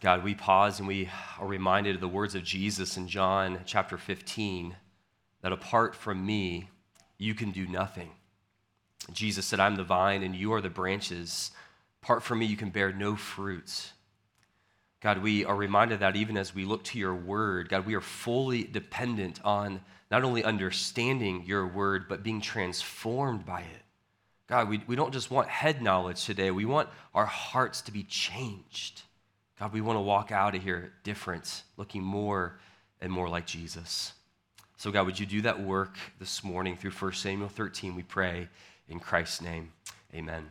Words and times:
God, 0.00 0.24
we 0.24 0.34
pause 0.34 0.78
and 0.78 0.88
we 0.88 1.10
are 1.38 1.46
reminded 1.46 1.94
of 1.94 2.00
the 2.00 2.08
words 2.08 2.34
of 2.34 2.42
Jesus 2.42 2.96
in 2.96 3.06
John 3.06 3.60
chapter 3.66 3.98
15 3.98 4.74
that 5.42 5.52
apart 5.52 5.94
from 5.94 6.24
me, 6.24 6.70
you 7.18 7.34
can 7.34 7.50
do 7.50 7.66
nothing. 7.66 8.10
Jesus 9.12 9.44
said, 9.44 9.60
I'm 9.60 9.76
the 9.76 9.84
vine 9.84 10.22
and 10.22 10.34
you 10.34 10.54
are 10.54 10.62
the 10.62 10.70
branches. 10.70 11.50
Apart 12.02 12.22
from 12.22 12.38
me, 12.38 12.46
you 12.46 12.56
can 12.56 12.70
bear 12.70 12.94
no 12.94 13.14
fruits. 13.14 13.92
God, 15.02 15.18
we 15.18 15.44
are 15.44 15.54
reminded 15.54 16.00
that 16.00 16.16
even 16.16 16.38
as 16.38 16.54
we 16.54 16.64
look 16.64 16.82
to 16.84 16.98
your 16.98 17.14
word, 17.14 17.68
God, 17.68 17.84
we 17.84 17.94
are 17.94 18.00
fully 18.00 18.64
dependent 18.64 19.44
on 19.44 19.82
not 20.10 20.24
only 20.24 20.42
understanding 20.44 21.44
your 21.46 21.66
word, 21.66 22.06
but 22.08 22.22
being 22.22 22.40
transformed 22.40 23.44
by 23.44 23.60
it. 23.60 23.82
God, 24.46 24.70
we, 24.70 24.82
we 24.86 24.96
don't 24.96 25.12
just 25.12 25.30
want 25.30 25.48
head 25.48 25.82
knowledge 25.82 26.24
today, 26.24 26.50
we 26.50 26.64
want 26.64 26.88
our 27.14 27.26
hearts 27.26 27.82
to 27.82 27.92
be 27.92 28.02
changed. 28.02 29.02
God, 29.60 29.74
we 29.74 29.82
want 29.82 29.98
to 29.98 30.00
walk 30.00 30.32
out 30.32 30.54
of 30.54 30.62
here 30.62 30.90
different, 31.04 31.64
looking 31.76 32.02
more 32.02 32.58
and 33.02 33.12
more 33.12 33.28
like 33.28 33.44
Jesus. 33.44 34.14
So, 34.78 34.90
God, 34.90 35.04
would 35.04 35.20
you 35.20 35.26
do 35.26 35.42
that 35.42 35.60
work 35.60 35.98
this 36.18 36.42
morning 36.42 36.78
through 36.78 36.92
1 36.92 37.12
Samuel 37.12 37.50
13? 37.50 37.94
We 37.94 38.02
pray 38.02 38.48
in 38.88 39.00
Christ's 39.00 39.42
name. 39.42 39.72
Amen. 40.14 40.50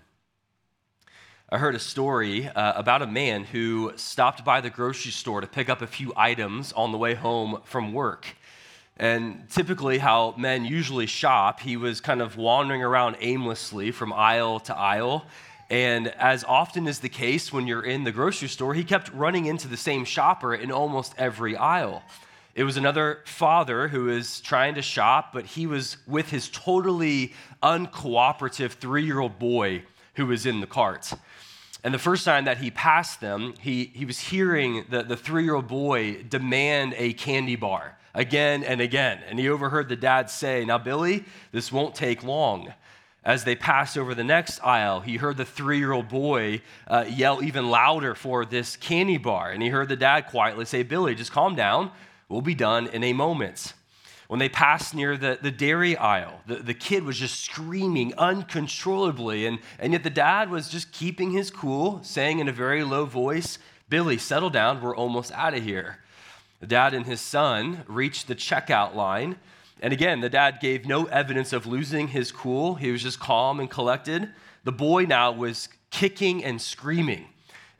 I 1.49 1.57
heard 1.57 1.73
a 1.73 1.79
story 1.79 2.49
uh, 2.49 2.73
about 2.75 3.01
a 3.01 3.07
man 3.07 3.45
who 3.45 3.93
stopped 3.95 4.45
by 4.45 4.61
the 4.61 4.69
grocery 4.69 5.11
store 5.11 5.41
to 5.41 5.47
pick 5.47 5.69
up 5.69 5.81
a 5.81 5.87
few 5.87 6.13
items 6.15 6.71
on 6.73 6.91
the 6.91 6.99
way 6.99 7.15
home 7.15 7.61
from 7.63 7.93
work. 7.93 8.27
And 8.95 9.49
typically, 9.49 9.97
how 9.97 10.35
men 10.37 10.65
usually 10.65 11.07
shop, 11.07 11.61
he 11.61 11.77
was 11.77 11.99
kind 11.99 12.21
of 12.21 12.37
wandering 12.37 12.83
around 12.83 13.17
aimlessly 13.21 13.89
from 13.89 14.13
aisle 14.13 14.59
to 14.59 14.77
aisle. 14.77 15.25
And 15.69 16.07
as 16.07 16.43
often 16.43 16.87
is 16.87 16.99
the 16.99 17.09
case 17.09 17.53
when 17.53 17.67
you're 17.67 17.85
in 17.85 18.03
the 18.03 18.11
grocery 18.11 18.47
store, 18.47 18.73
he 18.73 18.83
kept 18.83 19.13
running 19.13 19.45
into 19.45 19.67
the 19.67 19.77
same 19.77 20.03
shopper 20.03 20.55
in 20.55 20.71
almost 20.71 21.13
every 21.17 21.55
aisle. 21.55 22.03
It 22.55 22.63
was 22.63 22.75
another 22.75 23.19
father 23.25 23.87
who 23.87 24.05
was 24.05 24.41
trying 24.41 24.75
to 24.75 24.81
shop, 24.81 25.31
but 25.31 25.45
he 25.45 25.67
was 25.67 25.97
with 26.07 26.29
his 26.29 26.49
totally 26.49 27.33
uncooperative 27.61 28.71
three 28.71 29.05
year 29.05 29.19
old 29.19 29.37
boy 29.37 29.83
who 30.15 30.25
was 30.25 30.45
in 30.45 30.59
the 30.59 30.67
cart. 30.67 31.13
And 31.83 31.93
the 31.93 31.99
first 31.99 32.25
time 32.25 32.45
that 32.45 32.57
he 32.57 32.71
passed 32.71 33.21
them, 33.21 33.53
he, 33.61 33.91
he 33.93 34.03
was 34.03 34.19
hearing 34.19 34.85
the, 34.89 35.03
the 35.03 35.15
three 35.15 35.43
year 35.43 35.55
old 35.55 35.67
boy 35.67 36.23
demand 36.23 36.95
a 36.97 37.13
candy 37.13 37.55
bar 37.55 37.97
again 38.13 38.63
and 38.63 38.81
again. 38.81 39.19
And 39.29 39.39
he 39.39 39.47
overheard 39.47 39.87
the 39.87 39.95
dad 39.95 40.29
say, 40.29 40.65
Now, 40.65 40.79
Billy, 40.79 41.23
this 41.51 41.71
won't 41.71 41.95
take 41.95 42.23
long. 42.23 42.73
As 43.23 43.43
they 43.43 43.55
passed 43.55 43.97
over 43.97 44.15
the 44.15 44.23
next 44.23 44.59
aisle, 44.63 45.01
he 45.01 45.17
heard 45.17 45.37
the 45.37 45.45
three 45.45 45.77
year 45.77 45.91
old 45.91 46.07
boy 46.07 46.61
uh, 46.87 47.05
yell 47.07 47.43
even 47.43 47.69
louder 47.69 48.15
for 48.15 48.45
this 48.45 48.77
candy 48.77 49.17
bar. 49.17 49.51
And 49.51 49.61
he 49.61 49.69
heard 49.69 49.89
the 49.89 49.95
dad 49.97 50.27
quietly 50.27 50.65
say, 50.65 50.83
Billy, 50.83 51.15
just 51.15 51.31
calm 51.31 51.55
down. 51.55 51.91
We'll 52.29 52.41
be 52.41 52.55
done 52.55 52.87
in 52.87 53.03
a 53.03 53.13
moment. 53.13 53.73
When 54.29 54.39
they 54.39 54.47
passed 54.47 54.93
near 54.93 55.17
the, 55.17 55.39
the 55.41 55.49
dairy 55.49 55.97
aisle, 55.97 56.41
the, 56.45 56.57
the 56.57 56.75
kid 56.75 57.03
was 57.03 57.17
just 57.17 57.39
screaming 57.39 58.13
uncontrollably, 58.15 59.47
and, 59.47 59.57
and 59.79 59.91
yet 59.91 60.03
the 60.03 60.11
dad 60.11 60.51
was 60.51 60.69
just 60.69 60.91
keeping 60.91 61.31
his 61.31 61.49
cool, 61.49 61.99
saying 62.03 62.37
in 62.37 62.47
a 62.47 62.51
very 62.51 62.83
low 62.83 63.05
voice, 63.05 63.57
Billy, 63.89 64.19
settle 64.19 64.51
down, 64.51 64.81
we're 64.81 64.95
almost 64.95 65.31
out 65.31 65.55
of 65.55 65.63
here. 65.63 65.97
The 66.59 66.67
dad 66.67 66.93
and 66.93 67.07
his 67.07 67.21
son 67.21 67.83
reached 67.87 68.27
the 68.27 68.35
checkout 68.35 68.93
line, 68.93 69.37
and 69.81 69.93
again, 69.93 70.21
the 70.21 70.29
dad 70.29 70.59
gave 70.59 70.85
no 70.85 71.05
evidence 71.05 71.53
of 71.53 71.65
losing 71.65 72.09
his 72.09 72.31
cool. 72.31 72.75
He 72.75 72.91
was 72.91 73.01
just 73.03 73.19
calm 73.19 73.59
and 73.59 73.69
collected. 73.69 74.29
The 74.63 74.71
boy 74.71 75.03
now 75.03 75.31
was 75.31 75.69
kicking 75.89 76.43
and 76.43 76.61
screaming. 76.61 77.27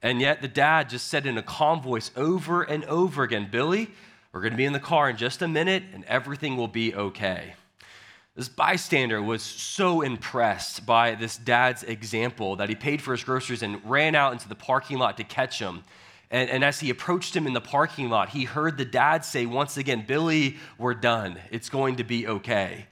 And 0.02 0.22
yet 0.22 0.42
the 0.42 0.48
dad 0.48 0.90
just 0.90 1.08
said 1.08 1.26
in 1.26 1.38
a 1.38 1.44
calm 1.44 1.82
voice 1.82 2.12
over 2.16 2.64
and 2.64 2.86
over 2.86 3.24
again, 3.24 3.50
Billy, 3.52 3.90
we're 4.32 4.42
going 4.42 4.54
to 4.54 4.58
be 4.58 4.66
in 4.66 4.74
the 4.74 4.80
car 4.80 5.10
in 5.10 5.18
just 5.18 5.42
a 5.42 5.48
minute 5.48 5.84
and 5.94 6.06
everything 6.06 6.56
will 6.56 6.68
be 6.68 6.96
okay. 6.96 7.56
This 8.36 8.48
bystander 8.48 9.22
was 9.22 9.42
so 9.42 10.02
impressed 10.02 10.86
by 10.86 11.16
this 11.16 11.36
dad's 11.36 11.84
example 11.84 12.56
that 12.56 12.70
he 12.70 12.76
paid 12.76 13.02
for 13.02 13.12
his 13.12 13.24
groceries 13.24 13.64
and 13.64 13.82
ran 13.84 14.16
out 14.16 14.32
into 14.32 14.48
the 14.48 14.56
parking 14.56 14.98
lot 14.98 15.18
to 15.18 15.26
catch 15.26 15.60
him. 15.60 15.84
And, 16.32 16.50
and, 16.50 16.64
as 16.64 16.80
he 16.80 16.92
approached 16.92 17.36
him 17.36 17.48
in 17.48 17.54
the 17.54 17.62
parking 17.62 18.10
lot, 18.10 18.30
he 18.30 18.44
heard 18.44 18.78
the 18.78 18.86
dad 18.86 19.26
say 19.26 19.48
once 19.48 19.78
again, 19.78 20.04
Billy, 20.06 20.58
we're 20.78 20.94
done. 20.94 21.40
It's 21.50 21.70
going 21.70 21.96
to 21.96 22.04
be 22.04 22.28
okay. 22.28 22.86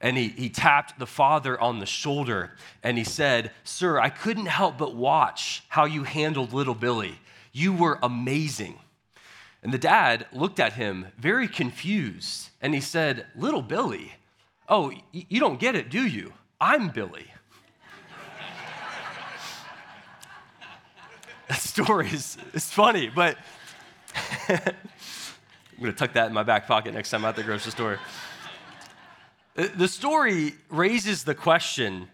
And 0.00 0.16
he, 0.16 0.28
he 0.28 0.48
tapped 0.48 0.98
the 0.98 1.06
father 1.06 1.60
on 1.60 1.80
the 1.80 1.86
shoulder 1.86 2.52
and 2.82 2.96
he 2.96 3.04
said, 3.04 3.50
Sir, 3.64 3.98
I 3.98 4.10
couldn't 4.10 4.46
help 4.46 4.78
but 4.78 4.94
watch 4.94 5.64
how 5.68 5.86
you 5.86 6.04
handled 6.04 6.52
little 6.52 6.74
Billy. 6.74 7.18
You 7.52 7.72
were 7.72 7.98
amazing. 8.02 8.78
And 9.62 9.72
the 9.72 9.78
dad 9.78 10.26
looked 10.30 10.60
at 10.60 10.74
him 10.74 11.06
very 11.18 11.48
confused 11.48 12.50
and 12.60 12.74
he 12.74 12.80
said, 12.80 13.26
Little 13.34 13.62
Billy, 13.62 14.12
oh, 14.68 14.92
you 15.10 15.40
don't 15.40 15.58
get 15.58 15.74
it, 15.74 15.88
do 15.88 16.06
you? 16.06 16.32
I'm 16.60 16.90
Billy. 16.90 17.26
that 21.48 21.60
story 21.60 22.08
is, 22.08 22.36
funny, 22.54 23.08
but 23.08 23.36
I'm 24.48 24.58
going 25.80 25.92
to 25.92 25.98
tuck 25.98 26.14
that 26.14 26.28
in 26.28 26.32
my 26.32 26.42
back 26.42 26.66
pocket 26.66 26.94
next 26.94 27.10
time 27.10 27.24
I'm 27.24 27.30
at 27.30 27.36
the 27.36 27.42
grocery 27.42 27.72
store. 27.72 27.98
The 29.54 29.88
story 29.88 30.54
raises 30.70 31.24
the 31.24 31.34
question 31.34 32.08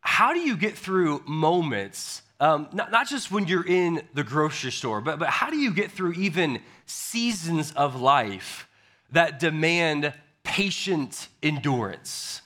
how 0.00 0.32
do 0.32 0.40
you 0.40 0.56
get 0.56 0.76
through 0.76 1.22
moments 1.26 2.22
um, 2.40 2.68
not, 2.72 2.92
not 2.92 3.08
just 3.08 3.32
when 3.32 3.48
you're 3.48 3.66
in 3.66 4.02
the 4.14 4.22
grocery 4.22 4.70
store, 4.70 5.00
but, 5.00 5.18
but 5.18 5.28
how 5.28 5.50
do 5.50 5.56
you 5.56 5.72
get 5.72 5.90
through 5.90 6.12
even 6.12 6.60
seasons 6.86 7.72
of 7.72 8.00
life 8.00 8.68
that 9.10 9.40
demand 9.40 10.12
patient 10.44 11.28
endurance? 11.42 12.42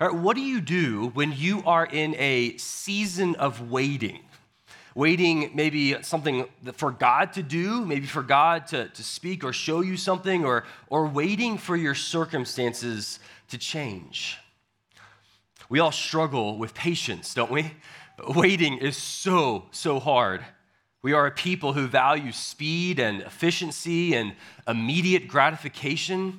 Right, 0.00 0.14
what 0.14 0.36
do 0.36 0.42
you 0.42 0.62
do 0.62 1.08
when 1.08 1.34
you 1.36 1.62
are 1.66 1.84
in 1.84 2.14
a 2.16 2.56
season 2.56 3.36
of 3.36 3.70
waiting? 3.70 4.20
Waiting, 4.94 5.50
maybe 5.54 6.02
something 6.02 6.46
for 6.74 6.90
God 6.90 7.32
to 7.34 7.42
do, 7.42 7.84
maybe 7.84 8.06
for 8.06 8.22
God 8.22 8.66
to, 8.68 8.88
to 8.88 9.02
speak 9.02 9.44
or 9.44 9.52
show 9.52 9.80
you 9.80 9.96
something, 9.96 10.44
or, 10.44 10.64
or 10.88 11.06
waiting 11.06 11.58
for 11.58 11.76
your 11.76 11.94
circumstances 11.94 13.20
to 13.48 13.58
change. 13.58 14.38
We 15.68 15.78
all 15.78 15.92
struggle 15.92 16.58
with 16.58 16.74
patience, 16.74 17.34
don't 17.34 17.50
we? 17.50 17.72
Waiting 18.28 18.78
is 18.78 18.96
so, 18.96 19.66
so 19.70 20.00
hard. 20.00 20.44
We 21.02 21.12
are 21.12 21.26
a 21.26 21.30
people 21.30 21.72
who 21.72 21.86
value 21.86 22.32
speed 22.32 22.98
and 22.98 23.22
efficiency 23.22 24.14
and 24.14 24.34
immediate 24.68 25.28
gratification, 25.28 26.38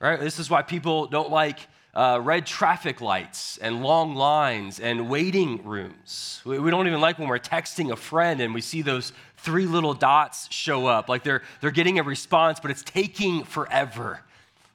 right? 0.00 0.18
This 0.18 0.38
is 0.38 0.48
why 0.48 0.62
people 0.62 1.06
don't 1.06 1.30
like 1.30 1.58
uh, 1.94 2.20
red 2.22 2.46
traffic 2.46 3.00
lights 3.00 3.58
and 3.58 3.82
long 3.82 4.14
lines 4.14 4.78
and 4.78 5.08
waiting 5.08 5.64
rooms. 5.64 6.40
We, 6.44 6.58
we 6.58 6.70
don't 6.70 6.86
even 6.86 7.00
like 7.00 7.18
when 7.18 7.28
we're 7.28 7.38
texting 7.38 7.90
a 7.90 7.96
friend 7.96 8.40
and 8.40 8.54
we 8.54 8.60
see 8.60 8.82
those 8.82 9.12
three 9.38 9.66
little 9.66 9.94
dots 9.94 10.52
show 10.52 10.86
up, 10.86 11.08
like 11.08 11.24
they're, 11.24 11.42
they're 11.60 11.70
getting 11.70 11.98
a 11.98 12.02
response, 12.02 12.60
but 12.60 12.70
it's 12.70 12.82
taking 12.82 13.44
forever, 13.44 14.20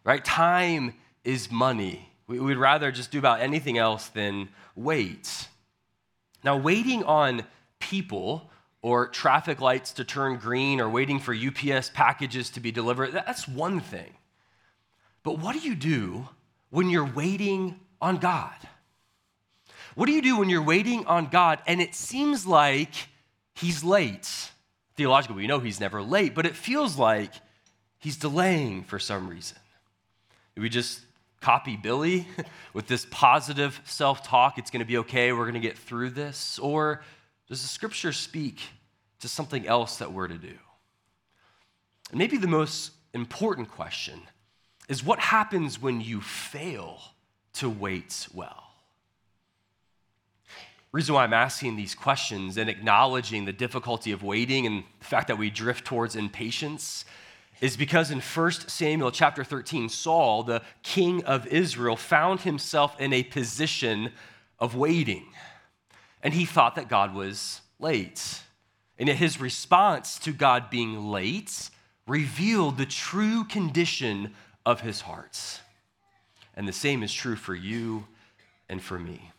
right? 0.03 0.23
Time 0.23 0.93
is 1.23 1.51
money. 1.51 2.09
We, 2.27 2.39
we'd 2.39 2.57
rather 2.57 2.91
just 2.91 3.11
do 3.11 3.19
about 3.19 3.39
anything 3.41 3.77
else 3.77 4.07
than 4.07 4.49
wait. 4.75 5.47
Now, 6.43 6.57
waiting 6.57 7.03
on 7.03 7.45
people 7.79 8.49
or 8.81 9.07
traffic 9.07 9.61
lights 9.61 9.93
to 9.93 10.03
turn 10.03 10.37
green 10.37 10.81
or 10.81 10.89
waiting 10.89 11.19
for 11.19 11.33
UPS 11.33 11.91
packages 11.91 12.49
to 12.51 12.59
be 12.59 12.71
delivered, 12.71 13.13
that's 13.13 13.47
one 13.47 13.79
thing. 13.79 14.13
But 15.23 15.39
what 15.39 15.53
do 15.53 15.59
you 15.59 15.75
do 15.75 16.27
when 16.69 16.89
you're 16.89 17.05
waiting 17.05 17.79
on 18.01 18.17
God? 18.17 18.53
What 19.95 20.07
do 20.07 20.11
you 20.11 20.21
do 20.21 20.37
when 20.37 20.49
you're 20.49 20.61
waiting 20.61 21.05
on 21.05 21.27
God 21.27 21.59
and 21.67 21.81
it 21.81 21.95
seems 21.95 22.45
like 22.45 22.93
He's 23.53 23.83
late? 23.83 24.51
Theologically, 24.95 25.37
we 25.37 25.47
know 25.47 25.59
He's 25.59 25.79
never 25.79 26.01
late, 26.01 26.35
but 26.35 26.45
it 26.45 26.55
feels 26.55 26.97
like 26.97 27.31
He's 27.99 28.17
delaying 28.17 28.83
for 28.83 28.99
some 28.99 29.29
reason. 29.29 29.57
Do 30.55 30.61
we 30.61 30.69
just 30.69 31.01
copy 31.41 31.77
Billy 31.77 32.27
with 32.73 32.87
this 32.87 33.05
positive 33.09 33.79
self 33.85 34.23
talk, 34.23 34.57
it's 34.57 34.71
going 34.71 34.79
to 34.79 34.85
be 34.85 34.97
okay, 34.97 35.31
we're 35.31 35.43
going 35.43 35.53
to 35.53 35.59
get 35.59 35.77
through 35.77 36.09
this? 36.09 36.59
Or 36.59 37.01
does 37.47 37.61
the 37.61 37.67
scripture 37.67 38.11
speak 38.11 38.61
to 39.19 39.27
something 39.27 39.65
else 39.67 39.97
that 39.97 40.11
we're 40.11 40.27
to 40.27 40.37
do? 40.37 40.57
And 42.09 42.19
maybe 42.19 42.37
the 42.37 42.47
most 42.47 42.91
important 43.13 43.69
question 43.69 44.21
is 44.87 45.03
what 45.03 45.19
happens 45.19 45.81
when 45.81 46.01
you 46.01 46.21
fail 46.21 47.01
to 47.53 47.69
wait 47.69 48.27
well? 48.33 48.65
reason 50.95 51.13
why 51.13 51.25
I'm 51.25 51.33
asking 51.33 51.75
these 51.75 51.93
questions 51.93 52.55
and 52.55 52.69
acknowledging 52.69 53.43
the 53.43 53.51
difficulty 53.51 54.13
of 54.13 54.23
waiting 54.23 54.65
and 54.65 54.85
the 54.99 55.05
fact 55.05 55.27
that 55.27 55.37
we 55.37 55.49
drift 55.49 55.83
towards 55.83 56.15
impatience 56.15 57.03
is 57.59 57.75
because 57.75 58.11
in 58.11 58.21
1 58.21 58.51
Samuel 58.51 59.11
chapter 59.11 59.43
13, 59.43 59.89
Saul, 59.89 60.43
the 60.43 60.61
king 60.83 61.21
of 61.25 61.47
Israel, 61.47 61.97
found 61.97 62.41
himself 62.41 62.97
in 62.97 63.11
a 63.11 63.23
position 63.23 64.13
of 64.57 64.73
waiting. 64.73 65.25
And 66.23 66.33
he 66.33 66.45
thought 66.45 66.75
that 66.75 66.87
God 66.87 67.13
was 67.13 67.59
late. 67.77 68.41
And 68.97 69.09
yet 69.09 69.17
his 69.17 69.41
response 69.41 70.17
to 70.19 70.31
God 70.31 70.69
being 70.69 71.09
late 71.09 71.69
revealed 72.07 72.77
the 72.77 72.85
true 72.85 73.43
condition 73.43 74.33
of 74.65 74.81
his 74.81 75.01
hearts. 75.01 75.59
And 76.55 76.67
the 76.67 76.73
same 76.73 77.03
is 77.03 77.13
true 77.13 77.35
for 77.35 77.53
you 77.53 78.05
and 78.69 78.81
for 78.81 78.97
me. 78.97 79.31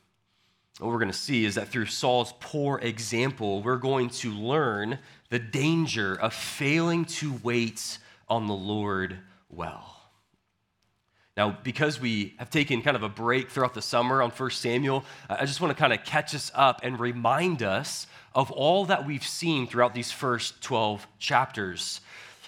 What 0.79 0.91
we're 0.91 0.99
going 0.99 1.11
to 1.11 1.17
see 1.17 1.47
is 1.47 1.55
that 1.55 1.69
through 1.69 1.87
Saul's 1.87 2.35
poor 2.39 2.79
example, 2.79 3.63
we're 3.63 3.79
going 3.79 4.11
to 4.11 4.31
learn 4.31 4.99
the 5.31 5.39
danger 5.39 6.15
of 6.15 6.35
failing 6.35 7.07
to 7.07 7.41
wait 7.43 7.99
on 8.29 8.47
the 8.47 8.55
Lord 8.55 9.19
well. 9.49 9.97
Now, 11.37 11.59
because 11.63 12.01
we 12.01 12.35
have 12.39 12.49
taken 12.49 12.81
kind 12.81 12.97
of 12.97 13.03
a 13.03 13.09
break 13.09 13.51
throughout 13.51 13.75
the 13.75 13.83
summer 13.83 14.23
on 14.23 14.31
1 14.31 14.51
Samuel, 14.51 15.05
I 15.29 15.45
just 15.45 15.61
want 15.61 15.75
to 15.75 15.79
kind 15.79 15.93
of 15.93 16.03
catch 16.05 16.35
us 16.35 16.51
up 16.55 16.81
and 16.83 16.99
remind 16.99 17.63
us 17.63 18.07
of 18.35 18.51
all 18.51 18.87
that 18.87 19.07
we've 19.07 19.27
seen 19.27 19.67
throughout 19.67 19.95
these 19.95 20.11
first 20.11 20.63
12 20.63 21.07
chapters. 21.19 22.01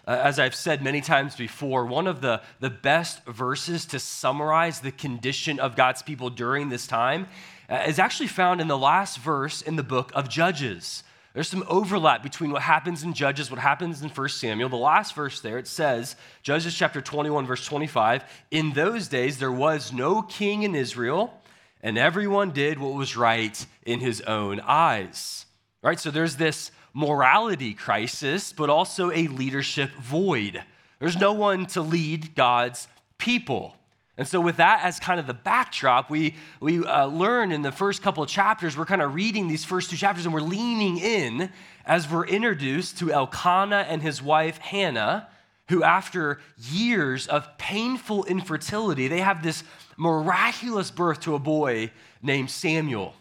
Uh, 0.08 0.12
as 0.24 0.38
I've 0.38 0.54
said 0.54 0.82
many 0.82 1.02
times 1.02 1.36
before, 1.36 1.84
one 1.84 2.06
of 2.06 2.22
the, 2.22 2.40
the 2.60 2.70
best 2.70 3.22
verses 3.26 3.84
to 3.86 3.98
summarize 3.98 4.80
the 4.80 4.90
condition 4.90 5.60
of 5.60 5.76
God's 5.76 6.00
people 6.00 6.30
during 6.30 6.70
this 6.70 6.86
time 6.86 7.26
uh, 7.68 7.84
is 7.86 7.98
actually 7.98 8.28
found 8.28 8.62
in 8.62 8.68
the 8.68 8.78
last 8.78 9.18
verse 9.18 9.60
in 9.60 9.76
the 9.76 9.82
book 9.82 10.10
of 10.14 10.30
Judges. 10.30 11.02
There's 11.34 11.48
some 11.48 11.62
overlap 11.68 12.22
between 12.22 12.52
what 12.52 12.62
happens 12.62 13.02
in 13.02 13.12
Judges, 13.12 13.50
what 13.50 13.60
happens 13.60 14.00
in 14.00 14.08
1 14.08 14.28
Samuel. 14.30 14.70
The 14.70 14.76
last 14.76 15.14
verse 15.14 15.42
there, 15.42 15.58
it 15.58 15.68
says, 15.68 16.16
Judges 16.42 16.74
chapter 16.74 17.02
21, 17.02 17.44
verse 17.44 17.66
25, 17.66 18.24
in 18.50 18.72
those 18.72 19.08
days 19.08 19.38
there 19.38 19.52
was 19.52 19.92
no 19.92 20.22
king 20.22 20.62
in 20.62 20.74
Israel, 20.74 21.34
and 21.82 21.98
everyone 21.98 22.52
did 22.52 22.78
what 22.78 22.94
was 22.94 23.14
right 23.14 23.66
in 23.84 24.00
his 24.00 24.22
own 24.22 24.58
eyes. 24.60 25.44
Right? 25.82 26.00
So 26.00 26.10
there's 26.10 26.36
this 26.36 26.70
morality 26.92 27.74
crisis, 27.74 28.52
but 28.52 28.70
also 28.70 29.10
a 29.10 29.28
leadership 29.28 29.90
void. 29.92 30.62
There's 30.98 31.16
no 31.16 31.32
one 31.32 31.66
to 31.66 31.80
lead 31.80 32.34
God's 32.34 32.88
people. 33.18 33.74
And 34.16 34.26
so, 34.26 34.40
with 34.40 34.56
that 34.56 34.80
as 34.82 34.98
kind 34.98 35.20
of 35.20 35.28
the 35.28 35.34
backdrop, 35.34 36.10
we, 36.10 36.34
we 36.58 36.84
uh, 36.84 37.06
learn 37.06 37.52
in 37.52 37.62
the 37.62 37.70
first 37.70 38.02
couple 38.02 38.22
of 38.22 38.28
chapters, 38.28 38.76
we're 38.76 38.84
kind 38.84 39.00
of 39.00 39.14
reading 39.14 39.46
these 39.46 39.64
first 39.64 39.90
two 39.90 39.96
chapters 39.96 40.24
and 40.24 40.34
we're 40.34 40.40
leaning 40.40 40.98
in 40.98 41.50
as 41.86 42.10
we're 42.10 42.26
introduced 42.26 42.98
to 42.98 43.12
Elkanah 43.12 43.86
and 43.88 44.02
his 44.02 44.20
wife 44.20 44.58
Hannah, 44.58 45.28
who, 45.68 45.84
after 45.84 46.40
years 46.58 47.28
of 47.28 47.56
painful 47.58 48.24
infertility, 48.24 49.06
they 49.06 49.20
have 49.20 49.44
this 49.44 49.62
miraculous 49.96 50.90
birth 50.90 51.20
to 51.20 51.36
a 51.36 51.38
boy 51.38 51.92
named 52.20 52.50
Samuel. 52.50 53.14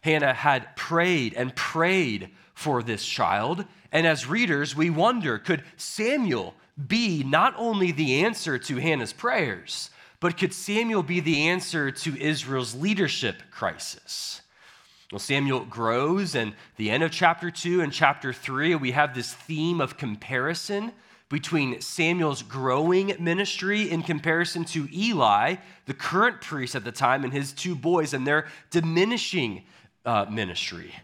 Hannah 0.00 0.34
had 0.34 0.74
prayed 0.74 1.34
and 1.34 1.54
prayed 1.54 2.30
for 2.54 2.82
this 2.82 3.04
child. 3.04 3.64
And 3.92 4.06
as 4.06 4.26
readers, 4.26 4.74
we 4.74 4.90
wonder 4.90 5.38
could 5.38 5.62
Samuel 5.76 6.54
be 6.88 7.22
not 7.22 7.54
only 7.56 7.92
the 7.92 8.24
answer 8.24 8.58
to 8.58 8.76
Hannah's 8.76 9.12
prayers, 9.12 9.90
but 10.20 10.38
could 10.38 10.54
Samuel 10.54 11.02
be 11.02 11.20
the 11.20 11.48
answer 11.48 11.90
to 11.90 12.20
Israel's 12.20 12.74
leadership 12.74 13.42
crisis? 13.50 14.40
Well, 15.12 15.18
Samuel 15.18 15.66
grows, 15.66 16.34
and 16.34 16.54
the 16.76 16.90
end 16.90 17.02
of 17.02 17.10
chapter 17.10 17.50
2 17.50 17.82
and 17.82 17.92
chapter 17.92 18.32
3, 18.32 18.74
we 18.76 18.92
have 18.92 19.14
this 19.14 19.32
theme 19.32 19.80
of 19.80 19.96
comparison 19.96 20.92
between 21.28 21.80
Samuel's 21.80 22.42
growing 22.42 23.14
ministry 23.18 23.90
in 23.90 24.02
comparison 24.02 24.64
to 24.66 24.88
Eli, 24.92 25.56
the 25.86 25.94
current 25.94 26.40
priest 26.40 26.74
at 26.74 26.84
the 26.84 26.92
time, 26.92 27.24
and 27.24 27.32
his 27.32 27.52
two 27.52 27.74
boys, 27.74 28.14
and 28.14 28.26
their 28.26 28.46
diminishing 28.70 29.64
uh, 30.04 30.26
ministry. 30.30 30.94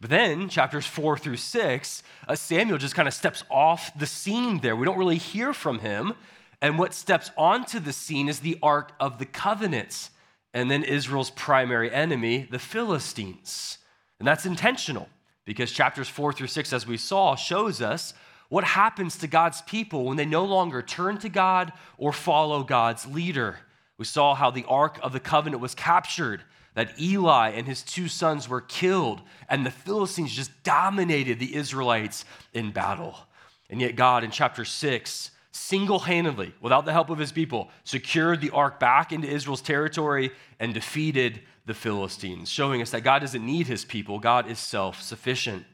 But 0.00 0.10
then, 0.10 0.48
chapters 0.48 0.86
four 0.86 1.18
through 1.18 1.38
six, 1.38 2.02
uh, 2.28 2.36
Samuel 2.36 2.78
just 2.78 2.94
kind 2.94 3.08
of 3.08 3.14
steps 3.14 3.42
off 3.50 3.96
the 3.98 4.06
scene 4.06 4.60
there. 4.60 4.76
We 4.76 4.84
don't 4.84 4.98
really 4.98 5.18
hear 5.18 5.52
from 5.52 5.80
him 5.80 6.14
and 6.60 6.78
what 6.78 6.94
steps 6.94 7.30
onto 7.36 7.78
the 7.78 7.92
scene 7.92 8.28
is 8.28 8.40
the 8.40 8.58
Ark 8.62 8.92
of 8.98 9.18
the 9.18 9.26
Covenant, 9.26 10.10
and 10.52 10.70
then 10.70 10.82
Israel's 10.82 11.30
primary 11.30 11.92
enemy, 11.92 12.48
the 12.50 12.58
Philistines. 12.58 13.78
And 14.18 14.26
that's 14.26 14.46
intentional 14.46 15.08
because 15.44 15.70
chapters 15.70 16.08
four 16.08 16.32
through 16.32 16.48
six, 16.48 16.72
as 16.72 16.86
we 16.86 16.96
saw, 16.96 17.36
shows 17.36 17.80
us 17.80 18.12
what 18.48 18.64
happens 18.64 19.16
to 19.18 19.28
God's 19.28 19.62
people 19.62 20.04
when 20.04 20.16
they 20.16 20.24
no 20.24 20.44
longer 20.44 20.82
turn 20.82 21.18
to 21.18 21.28
God 21.28 21.72
or 21.96 22.12
follow 22.12 22.64
God's 22.64 23.06
leader. 23.06 23.58
We 23.98 24.04
saw 24.04 24.34
how 24.34 24.50
the 24.50 24.64
Ark 24.64 24.98
of 25.02 25.12
the 25.12 25.20
Covenant 25.20 25.62
was 25.62 25.74
captured, 25.74 26.42
that 26.78 27.00
Eli 27.00 27.48
and 27.48 27.66
his 27.66 27.82
two 27.82 28.06
sons 28.06 28.48
were 28.48 28.60
killed, 28.60 29.20
and 29.48 29.66
the 29.66 29.70
Philistines 29.70 30.32
just 30.32 30.62
dominated 30.62 31.40
the 31.40 31.56
Israelites 31.56 32.24
in 32.52 32.70
battle. 32.70 33.16
And 33.68 33.80
yet, 33.80 33.96
God 33.96 34.22
in 34.22 34.30
chapter 34.30 34.64
6 34.64 35.32
single 35.50 35.98
handedly, 35.98 36.54
without 36.60 36.84
the 36.84 36.92
help 36.92 37.10
of 37.10 37.18
his 37.18 37.32
people, 37.32 37.68
secured 37.82 38.40
the 38.40 38.50
ark 38.50 38.78
back 38.78 39.10
into 39.10 39.26
Israel's 39.26 39.60
territory 39.60 40.30
and 40.60 40.72
defeated 40.72 41.40
the 41.66 41.74
Philistines, 41.74 42.48
showing 42.48 42.80
us 42.80 42.92
that 42.92 43.02
God 43.02 43.18
doesn't 43.18 43.44
need 43.44 43.66
his 43.66 43.84
people, 43.84 44.20
God 44.20 44.48
is 44.48 44.60
self 44.60 45.02
sufficient. 45.02 45.64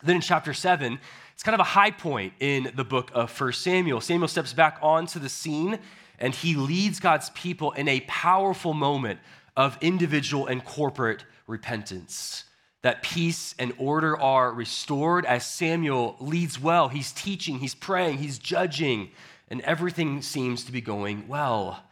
Then 0.00 0.14
in 0.14 0.22
chapter 0.22 0.54
7, 0.54 0.96
it's 1.34 1.42
kind 1.42 1.54
of 1.54 1.60
a 1.60 1.64
high 1.64 1.90
point 1.90 2.34
in 2.38 2.70
the 2.76 2.84
book 2.84 3.10
of 3.14 3.36
1 3.38 3.52
Samuel. 3.52 4.00
Samuel 4.00 4.28
steps 4.28 4.52
back 4.52 4.78
onto 4.80 5.18
the 5.18 5.28
scene 5.28 5.80
and 6.20 6.34
he 6.34 6.54
leads 6.54 7.00
God's 7.00 7.30
people 7.30 7.72
in 7.72 7.88
a 7.88 8.00
powerful 8.02 8.74
moment 8.74 9.18
of 9.56 9.78
individual 9.80 10.46
and 10.46 10.64
corporate 10.64 11.24
repentance 11.46 12.44
that 12.82 13.02
peace 13.02 13.54
and 13.58 13.72
order 13.76 14.18
are 14.18 14.52
restored 14.52 15.26
as 15.26 15.44
Samuel 15.44 16.16
leads 16.18 16.58
well. 16.58 16.88
He's 16.88 17.12
teaching, 17.12 17.58
he's 17.58 17.74
praying, 17.74 18.18
he's 18.18 18.38
judging, 18.38 19.10
and 19.48 19.60
everything 19.62 20.22
seems 20.22 20.64
to 20.64 20.72
be 20.72 20.80
going 20.80 21.28
well, 21.28 21.82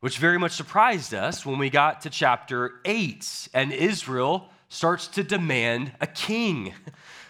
which 0.00 0.18
very 0.18 0.38
much 0.38 0.52
surprised 0.52 1.12
us 1.12 1.44
when 1.44 1.58
we 1.58 1.70
got 1.70 2.02
to 2.02 2.10
chapter 2.10 2.80
8 2.84 3.48
and 3.52 3.72
Israel 3.72 4.48
starts 4.68 5.08
to 5.08 5.24
demand 5.24 5.92
a 6.00 6.06
king. 6.06 6.74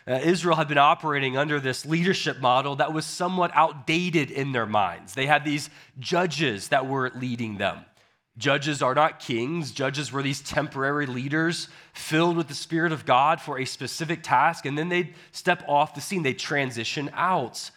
Uh, 0.08 0.18
Israel 0.24 0.56
had 0.56 0.68
been 0.68 0.78
operating 0.78 1.36
under 1.36 1.60
this 1.60 1.84
leadership 1.84 2.40
model 2.40 2.76
that 2.76 2.94
was 2.94 3.04
somewhat 3.04 3.50
outdated 3.52 4.30
in 4.30 4.52
their 4.52 4.64
minds. 4.64 5.12
They 5.12 5.26
had 5.26 5.44
these 5.44 5.68
judges 5.98 6.68
that 6.68 6.86
were 6.86 7.12
leading 7.14 7.58
them. 7.58 7.84
Judges 8.38 8.80
are 8.82 8.94
not 8.94 9.18
kings. 9.18 9.72
Judges 9.72 10.12
were 10.12 10.22
these 10.22 10.40
temporary 10.40 11.06
leaders 11.06 11.68
filled 11.92 12.36
with 12.36 12.46
the 12.46 12.54
Spirit 12.54 12.92
of 12.92 13.04
God 13.04 13.40
for 13.40 13.58
a 13.58 13.64
specific 13.64 14.22
task, 14.22 14.64
and 14.64 14.78
then 14.78 14.88
they'd 14.88 15.14
step 15.32 15.64
off 15.66 15.94
the 15.94 16.00
scene. 16.00 16.22
They'd 16.22 16.38
transition 16.38 17.10
out. 17.14 17.70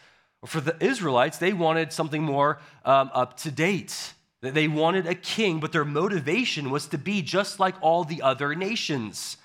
For 0.45 0.61
the 0.61 0.77
Israelites, 0.83 1.39
they 1.39 1.51
wanted 1.51 1.91
something 1.91 2.21
more 2.21 2.59
um, 2.85 3.09
up 3.13 3.37
to 3.37 3.51
date. 3.51 4.13
They 4.41 4.67
wanted 4.67 5.07
a 5.07 5.15
king, 5.15 5.59
but 5.59 5.71
their 5.71 5.85
motivation 5.85 6.69
was 6.69 6.87
to 6.87 6.97
be 6.97 7.21
just 7.21 7.59
like 7.59 7.75
all 7.81 8.03
the 8.03 8.21
other 8.21 8.55
nations. 8.55 9.37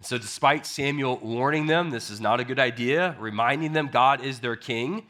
So, 0.00 0.18
despite 0.18 0.66
Samuel 0.66 1.18
warning 1.18 1.66
them 1.66 1.90
this 1.90 2.10
is 2.10 2.20
not 2.20 2.40
a 2.40 2.44
good 2.44 2.58
idea, 2.58 3.16
reminding 3.20 3.72
them 3.72 3.88
God 3.88 4.20
is 4.20 4.40
their 4.40 4.56
king, 4.56 5.06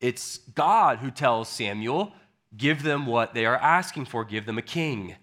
it's 0.00 0.38
God 0.38 0.98
who 0.98 1.10
tells 1.10 1.48
Samuel 1.48 2.12
Give 2.56 2.82
them 2.82 3.06
what 3.06 3.34
they 3.34 3.46
are 3.46 3.56
asking 3.56 4.06
for, 4.06 4.24
give 4.24 4.46
them 4.46 4.58
a 4.58 4.62
king. 4.62 5.16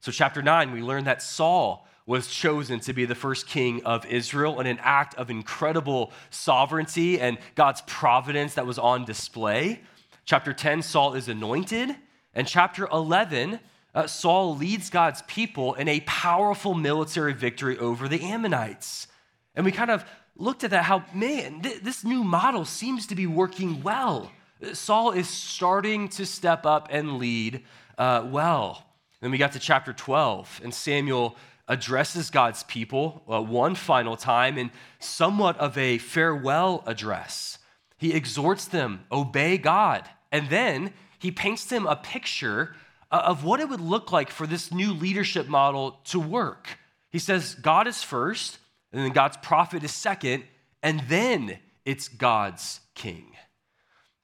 So, 0.00 0.12
chapter 0.12 0.42
9, 0.42 0.72
we 0.72 0.82
learn 0.82 1.04
that 1.04 1.22
Saul 1.22 1.86
was 2.06 2.26
chosen 2.26 2.80
to 2.80 2.92
be 2.92 3.06
the 3.06 3.14
first 3.14 3.46
king 3.46 3.82
of 3.84 4.04
Israel 4.06 4.60
in 4.60 4.66
an 4.66 4.78
act 4.82 5.14
of 5.14 5.30
incredible 5.30 6.12
sovereignty 6.28 7.18
and 7.18 7.38
God's 7.54 7.82
providence 7.86 8.54
that 8.54 8.66
was 8.66 8.78
on 8.78 9.06
display. 9.06 9.80
Chapter 10.26 10.52
10, 10.52 10.82
Saul 10.82 11.14
is 11.14 11.28
anointed. 11.28 11.96
And 12.34 12.46
chapter 12.46 12.86
11, 12.92 13.60
uh, 13.94 14.06
Saul 14.06 14.56
leads 14.56 14.90
God's 14.90 15.22
people 15.22 15.74
in 15.74 15.88
a 15.88 16.00
powerful 16.00 16.74
military 16.74 17.32
victory 17.32 17.78
over 17.78 18.08
the 18.08 18.22
Ammonites. 18.22 19.06
And 19.54 19.64
we 19.64 19.72
kind 19.72 19.90
of 19.90 20.04
looked 20.36 20.64
at 20.64 20.70
that 20.70 20.84
how, 20.84 21.04
man, 21.14 21.62
th- 21.62 21.80
this 21.80 22.04
new 22.04 22.24
model 22.24 22.64
seems 22.64 23.06
to 23.06 23.14
be 23.14 23.26
working 23.26 23.82
well. 23.82 24.30
Saul 24.72 25.12
is 25.12 25.28
starting 25.28 26.08
to 26.10 26.24
step 26.24 26.64
up 26.64 26.88
and 26.90 27.18
lead 27.18 27.64
uh, 27.98 28.26
well. 28.26 28.84
Then 29.20 29.30
we 29.30 29.38
got 29.38 29.52
to 29.52 29.58
chapter 29.58 29.92
12, 29.92 30.60
and 30.64 30.72
Samuel 30.72 31.36
addresses 31.66 32.30
God's 32.30 32.62
people 32.64 33.22
uh, 33.30 33.40
one 33.40 33.74
final 33.74 34.16
time 34.16 34.58
in 34.58 34.70
somewhat 34.98 35.56
of 35.58 35.78
a 35.78 35.98
farewell 35.98 36.82
address. 36.86 37.58
He 37.96 38.12
exhorts 38.12 38.66
them, 38.66 39.04
obey 39.10 39.56
God. 39.56 40.08
And 40.30 40.50
then 40.50 40.92
he 41.18 41.30
paints 41.30 41.64
them 41.64 41.86
a 41.86 41.96
picture 41.96 42.74
uh, 43.10 43.22
of 43.24 43.44
what 43.44 43.60
it 43.60 43.68
would 43.68 43.80
look 43.80 44.12
like 44.12 44.30
for 44.30 44.46
this 44.46 44.72
new 44.72 44.92
leadership 44.92 45.48
model 45.48 46.00
to 46.04 46.20
work. 46.20 46.78
He 47.10 47.18
says, 47.18 47.54
God 47.54 47.86
is 47.86 48.02
first, 48.02 48.58
and 48.92 49.02
then 49.02 49.12
God's 49.12 49.36
prophet 49.38 49.84
is 49.84 49.92
second, 49.92 50.44
and 50.82 51.00
then 51.08 51.58
it's 51.84 52.08
God's 52.08 52.80
king. 52.94 53.33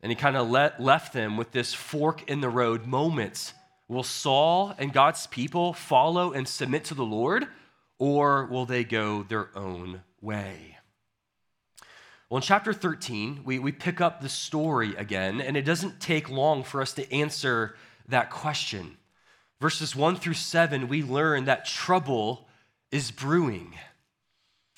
And 0.02 0.10
he 0.10 0.16
kind 0.16 0.36
of 0.36 0.48
left 0.48 1.12
them 1.12 1.36
with 1.36 1.52
this 1.52 1.74
fork 1.74 2.28
in 2.28 2.40
the 2.40 2.48
road 2.48 2.86
moment. 2.86 3.52
Will 3.86 4.02
Saul 4.02 4.74
and 4.78 4.92
God's 4.92 5.26
people 5.26 5.72
follow 5.72 6.32
and 6.32 6.46
submit 6.46 6.84
to 6.84 6.94
the 6.94 7.04
Lord, 7.04 7.46
or 7.98 8.46
will 8.46 8.64
they 8.64 8.84
go 8.84 9.24
their 9.24 9.50
own 9.56 10.02
way? 10.20 10.78
Well, 12.30 12.38
in 12.38 12.42
chapter 12.42 12.72
13, 12.72 13.40
we, 13.44 13.58
we 13.58 13.72
pick 13.72 14.00
up 14.00 14.20
the 14.20 14.28
story 14.28 14.94
again, 14.94 15.40
and 15.40 15.56
it 15.56 15.64
doesn't 15.64 15.98
take 15.98 16.30
long 16.30 16.62
for 16.62 16.80
us 16.80 16.92
to 16.92 17.12
answer 17.12 17.74
that 18.08 18.30
question. 18.30 18.96
Verses 19.60 19.96
1 19.96 20.16
through 20.16 20.34
7, 20.34 20.86
we 20.86 21.02
learn 21.02 21.46
that 21.46 21.66
trouble 21.66 22.48
is 22.92 23.10
brewing. 23.10 23.74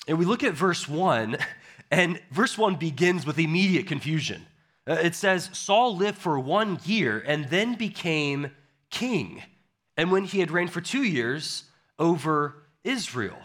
And 0.07 0.17
we 0.17 0.25
look 0.25 0.43
at 0.43 0.53
verse 0.53 0.89
1, 0.89 1.37
and 1.91 2.19
verse 2.31 2.57
1 2.57 2.75
begins 2.77 3.25
with 3.25 3.37
immediate 3.37 3.85
confusion. 3.85 4.47
Uh, 4.87 4.93
it 4.93 5.15
says, 5.15 5.49
Saul 5.53 5.95
lived 5.95 6.17
for 6.17 6.39
one 6.39 6.79
year 6.83 7.23
and 7.25 7.49
then 7.49 7.75
became 7.75 8.51
king. 8.89 9.41
And 9.95 10.11
when 10.11 10.25
he 10.25 10.39
had 10.39 10.51
reigned 10.51 10.71
for 10.71 10.81
two 10.81 11.03
years 11.03 11.63
over 11.97 12.55
Israel. 12.83 13.37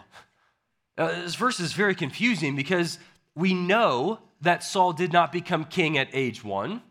Now, 0.97 1.07
this 1.07 1.35
verse 1.35 1.59
is 1.59 1.73
very 1.73 1.95
confusing 1.95 2.55
because 2.55 2.99
we 3.35 3.53
know 3.53 4.19
that 4.41 4.63
Saul 4.63 4.93
did 4.93 5.13
not 5.13 5.31
become 5.31 5.63
king 5.65 5.97
at 5.97 6.09
age 6.13 6.43
one. 6.43 6.81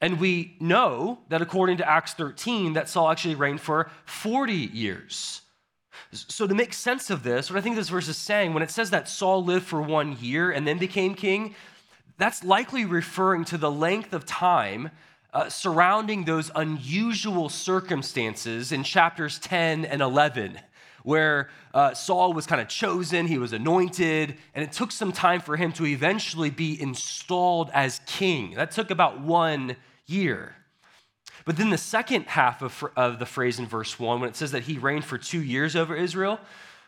And 0.00 0.20
we 0.20 0.56
know 0.60 1.18
that 1.28 1.42
according 1.42 1.78
to 1.78 1.88
Acts 1.88 2.14
13, 2.14 2.74
that 2.74 2.88
Saul 2.88 3.10
actually 3.10 3.34
reigned 3.34 3.60
for 3.60 3.90
40 4.04 4.52
years. 4.52 5.42
So, 6.12 6.46
to 6.46 6.54
make 6.54 6.72
sense 6.72 7.10
of 7.10 7.24
this, 7.24 7.50
what 7.50 7.58
I 7.58 7.60
think 7.60 7.74
this 7.74 7.88
verse 7.88 8.06
is 8.06 8.16
saying, 8.16 8.54
when 8.54 8.62
it 8.62 8.70
says 8.70 8.90
that 8.90 9.08
Saul 9.08 9.44
lived 9.44 9.66
for 9.66 9.82
one 9.82 10.16
year 10.20 10.52
and 10.52 10.66
then 10.66 10.78
became 10.78 11.14
king, 11.14 11.54
that's 12.18 12.44
likely 12.44 12.84
referring 12.84 13.44
to 13.46 13.58
the 13.58 13.70
length 13.70 14.12
of 14.12 14.26
time 14.26 14.90
uh, 15.32 15.48
surrounding 15.48 16.24
those 16.24 16.50
unusual 16.54 17.48
circumstances 17.48 18.72
in 18.72 18.82
chapters 18.82 19.38
10 19.38 19.84
and 19.84 20.02
11 20.02 20.58
where 21.04 21.48
uh, 21.72 21.94
Saul 21.94 22.34
was 22.34 22.46
kind 22.46 22.60
of 22.60 22.68
chosen, 22.68 23.26
he 23.26 23.38
was 23.38 23.54
anointed, 23.54 24.34
and 24.54 24.64
it 24.64 24.72
took 24.72 24.92
some 24.92 25.12
time 25.12 25.40
for 25.40 25.56
him 25.56 25.72
to 25.72 25.86
eventually 25.86 26.50
be 26.50 26.78
installed 26.80 27.70
as 27.72 28.00
king. 28.04 28.54
That 28.56 28.72
took 28.72 28.90
about 28.90 29.20
one 29.20 29.76
year. 30.06 30.54
But 31.44 31.56
then 31.56 31.70
the 31.70 31.78
second 31.78 32.26
half 32.26 32.60
of, 32.60 32.84
of 32.94 33.18
the 33.18 33.26
phrase 33.26 33.58
in 33.58 33.66
verse 33.66 33.98
1, 33.98 34.20
when 34.20 34.28
it 34.28 34.36
says 34.36 34.52
that 34.52 34.64
he 34.64 34.76
reigned 34.76 35.04
for 35.04 35.16
two 35.16 35.42
years 35.42 35.76
over 35.76 35.96
Israel, 35.96 36.40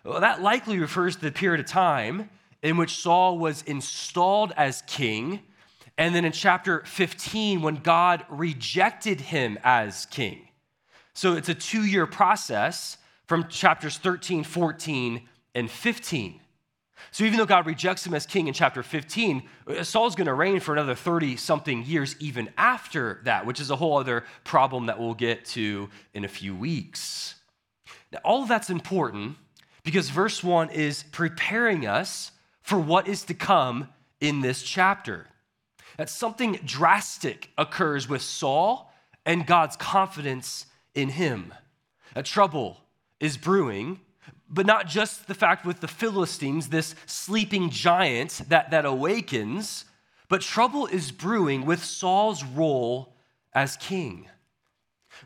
well, 0.05 0.21
that 0.21 0.43
likely 0.43 0.79
refers 0.79 1.17
to 1.17 1.23
the 1.23 1.33
period 1.33 1.61
of 1.61 1.67
time 1.67 2.29
in 2.63 2.77
which 2.77 2.97
Saul 2.97 3.39
was 3.39 3.63
installed 3.63 4.53
as 4.57 4.83
king. 4.83 5.41
And 5.97 6.15
then 6.15 6.25
in 6.25 6.33
chapter 6.33 6.83
15, 6.87 7.63
when 7.63 7.77
God 7.77 8.25
rejected 8.29 9.21
him 9.21 9.59
as 9.65 10.07
king. 10.07 10.49
So 11.15 11.35
it's 11.35 11.49
a 11.49 11.55
two 11.55 11.85
year 11.85 12.07
process 12.07 12.97
from 13.27 13.49
chapters 13.49 13.99
13, 13.99 14.45
14, 14.45 15.29
and 15.55 15.71
15. 15.71 16.41
So 17.13 17.25
even 17.25 17.39
though 17.39 17.47
God 17.47 17.67
rejects 17.67 18.07
him 18.07 18.15
as 18.15 18.27
king 18.27 18.47
in 18.47 18.55
chapter 18.55 18.83
15, 18.83 19.43
uh, 19.67 19.83
Saul's 19.83 20.15
going 20.15 20.27
to 20.27 20.35
reign 20.35 20.61
for 20.61 20.73
another 20.73 20.95
30 20.95 21.37
something 21.37 21.85
years 21.85 22.15
even 22.21 22.51
after 22.57 23.21
that, 23.25 23.47
which 23.47 23.61
is 23.61 23.71
a 23.71 23.77
whole 23.77 23.99
other 23.99 24.25
problem 24.45 24.87
that 24.87 24.99
we'll 24.99 25.15
get 25.15 25.45
to 25.47 25.89
in 26.15 26.25
a 26.25 26.29
few 26.29 26.55
weeks. 26.55 27.37
Now, 28.13 28.19
all 28.25 28.43
of 28.43 28.49
that's 28.49 28.71
important 28.71 29.37
because 29.83 30.11
verse 30.11 30.45
1 30.45 30.71
is 30.71 31.05
preparing 31.05 31.87
us 31.87 32.33
for 32.63 32.79
what 32.79 33.09
is 33.09 33.25
to 33.25 33.35
come 33.35 33.89
in 34.21 34.41
this 34.41 34.63
chapter. 34.63 35.27
That 35.97 36.11
something 36.11 36.61
drastic 36.65 37.51
occurs 37.59 38.09
with 38.09 38.23
Saul 38.23 38.93
and 39.27 39.47
God's 39.47 39.77
confidence 39.77 40.67
in 40.95 41.11
him. 41.11 41.53
A 42.15 42.23
trouble 42.23 42.79
is 43.19 43.37
brewing, 43.37 44.01
but 44.49 44.67
not 44.67 44.89
just 44.89 45.27
the 45.27 45.35
fact 45.35 45.65
with 45.65 45.81
the 45.81 45.89
Philistines, 45.89 46.69
this 46.69 46.95
sleeping 47.07 47.71
giant 47.71 48.43
that, 48.49 48.71
that 48.71 48.85
awakens, 48.85 49.85
but 50.29 50.41
trouble 50.41 50.87
is 50.87 51.13
brewing 51.13 51.67
with 51.67 51.85
Saul's 51.85 52.43
role 52.45 53.15
as 53.53 53.77
king. 53.77 54.29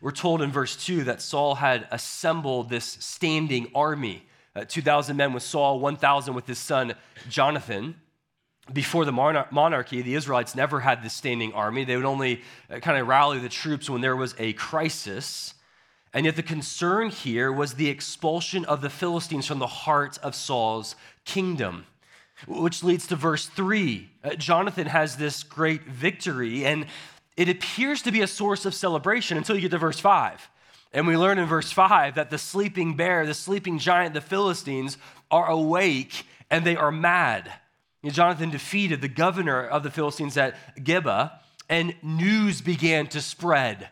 We're 0.01 0.13
told 0.13 0.43
in 0.43 0.51
verse 0.51 0.77
2 0.77 1.05
that 1.05 1.23
Saul 1.23 1.57
had 1.57 1.87
assembled 1.91 2.69
this 2.69 2.85
standing 2.85 3.71
army 3.75 4.27
uh, 4.57 4.65
2,000 4.67 5.17
men 5.17 5.33
with 5.33 5.43
Saul, 5.43 5.81
1,000 5.81 6.35
with 6.35 6.47
his 6.47 6.59
son 6.59 6.95
Jonathan. 7.29 7.97
Before 8.73 9.05
the 9.05 9.13
monarchy, 9.13 10.01
the 10.01 10.15
Israelites 10.15 10.55
never 10.55 10.81
had 10.81 11.03
this 11.03 11.13
standing 11.13 11.53
army. 11.53 11.85
They 11.85 11.97
would 11.97 12.07
only 12.07 12.43
uh, 12.71 12.79
kind 12.79 12.99
of 12.99 13.07
rally 13.07 13.39
the 13.39 13.49
troops 13.51 13.91
when 13.91 14.01
there 14.01 14.17
was 14.17 14.35
a 14.39 14.55
crisis. 14.55 15.55
And 16.15 16.25
yet, 16.25 16.37
the 16.37 16.43
concern 16.43 17.11
here 17.11 17.53
was 17.53 17.75
the 17.75 17.89
expulsion 17.89 18.65
of 18.65 18.81
the 18.81 18.89
Philistines 18.89 19.47
from 19.47 19.59
the 19.59 19.67
heart 19.67 20.17
of 20.23 20.35
Saul's 20.35 20.95
kingdom, 21.25 21.87
which 22.47 22.83
leads 22.83 23.07
to 23.09 23.17
verse 23.17 23.47
three. 23.47 24.09
Uh, 24.23 24.35
Jonathan 24.37 24.87
has 24.87 25.17
this 25.17 25.43
great 25.43 25.83
victory, 25.83 26.65
and 26.65 26.87
it 27.37 27.49
appears 27.49 28.01
to 28.03 28.13
be 28.13 28.23
a 28.23 28.27
source 28.29 28.65
of 28.65 28.75
celebration 28.75 29.37
until 29.37 29.57
you 29.57 29.63
get 29.63 29.73
to 29.73 29.79
verse 29.79 29.99
five. 29.99 30.49
And 30.95 31.07
we 31.07 31.17
learn 31.17 31.39
in 31.39 31.47
verse 31.47 31.71
five 31.71 32.15
that 32.15 32.31
the 32.31 32.39
sleeping 32.39 32.97
bear, 32.97 33.27
the 33.27 33.35
sleeping 33.35 33.79
giant, 33.79 34.15
the 34.15 34.23
Philistines 34.23 34.97
are 35.31 35.51
awake 35.51 36.25
and 36.51 36.65
they 36.65 36.77
are 36.77 36.93
mad. 36.93 37.53
Jonathan 38.03 38.51
defeated 38.51 39.03
the 39.03 39.09
governor 39.09 39.67
of 39.67 39.83
the 39.83 39.91
Philistines 39.91 40.37
at 40.37 40.55
Geba, 40.79 41.33
and 41.69 41.95
news 42.03 42.61
began 42.61 43.07
to 43.09 43.21
spread 43.21 43.89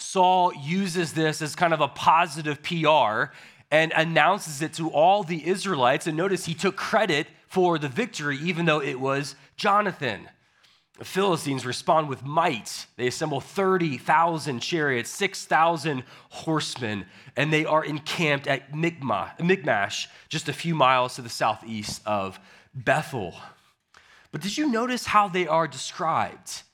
Saul 0.00 0.52
uses 0.54 1.12
this 1.12 1.42
as 1.42 1.54
kind 1.54 1.74
of 1.74 1.80
a 1.80 1.88
positive 1.88 2.62
PR 2.62 3.32
and 3.70 3.92
announces 3.94 4.62
it 4.62 4.72
to 4.74 4.88
all 4.90 5.22
the 5.22 5.46
Israelites. 5.46 6.06
And 6.06 6.16
notice 6.16 6.46
he 6.46 6.54
took 6.54 6.76
credit 6.76 7.26
for 7.46 7.78
the 7.78 7.88
victory, 7.88 8.38
even 8.38 8.64
though 8.64 8.80
it 8.80 8.98
was 8.98 9.36
Jonathan. 9.56 10.28
The 11.00 11.06
Philistines 11.06 11.64
respond 11.64 12.10
with 12.10 12.26
might. 12.26 12.86
They 12.98 13.06
assemble 13.06 13.40
30,000 13.40 14.60
chariots, 14.60 15.08
6,000 15.08 16.04
horsemen, 16.28 17.06
and 17.36 17.50
they 17.50 17.64
are 17.64 17.82
encamped 17.82 18.46
at 18.46 18.74
Michmash, 18.74 20.10
just 20.28 20.50
a 20.50 20.52
few 20.52 20.74
miles 20.74 21.14
to 21.14 21.22
the 21.22 21.30
southeast 21.30 22.02
of 22.04 22.38
Bethel. 22.74 23.34
But 24.30 24.42
did 24.42 24.58
you 24.58 24.70
notice 24.70 25.06
how 25.06 25.28
they 25.28 25.46
are 25.46 25.66
described? 25.66 26.64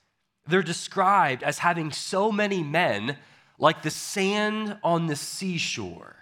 They're 0.45 0.61
described 0.61 1.41
as 1.41 1.59
having 1.59 1.93
so 1.93 2.29
many 2.29 2.61
men 2.61 3.15
like 3.57 3.81
the 3.81 3.89
sand 3.89 4.77
on 4.83 5.07
the 5.07 5.15
seashore. 5.15 6.17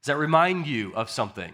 Does 0.00 0.06
that 0.06 0.16
remind 0.16 0.66
you 0.66 0.94
of 0.94 1.10
something? 1.10 1.52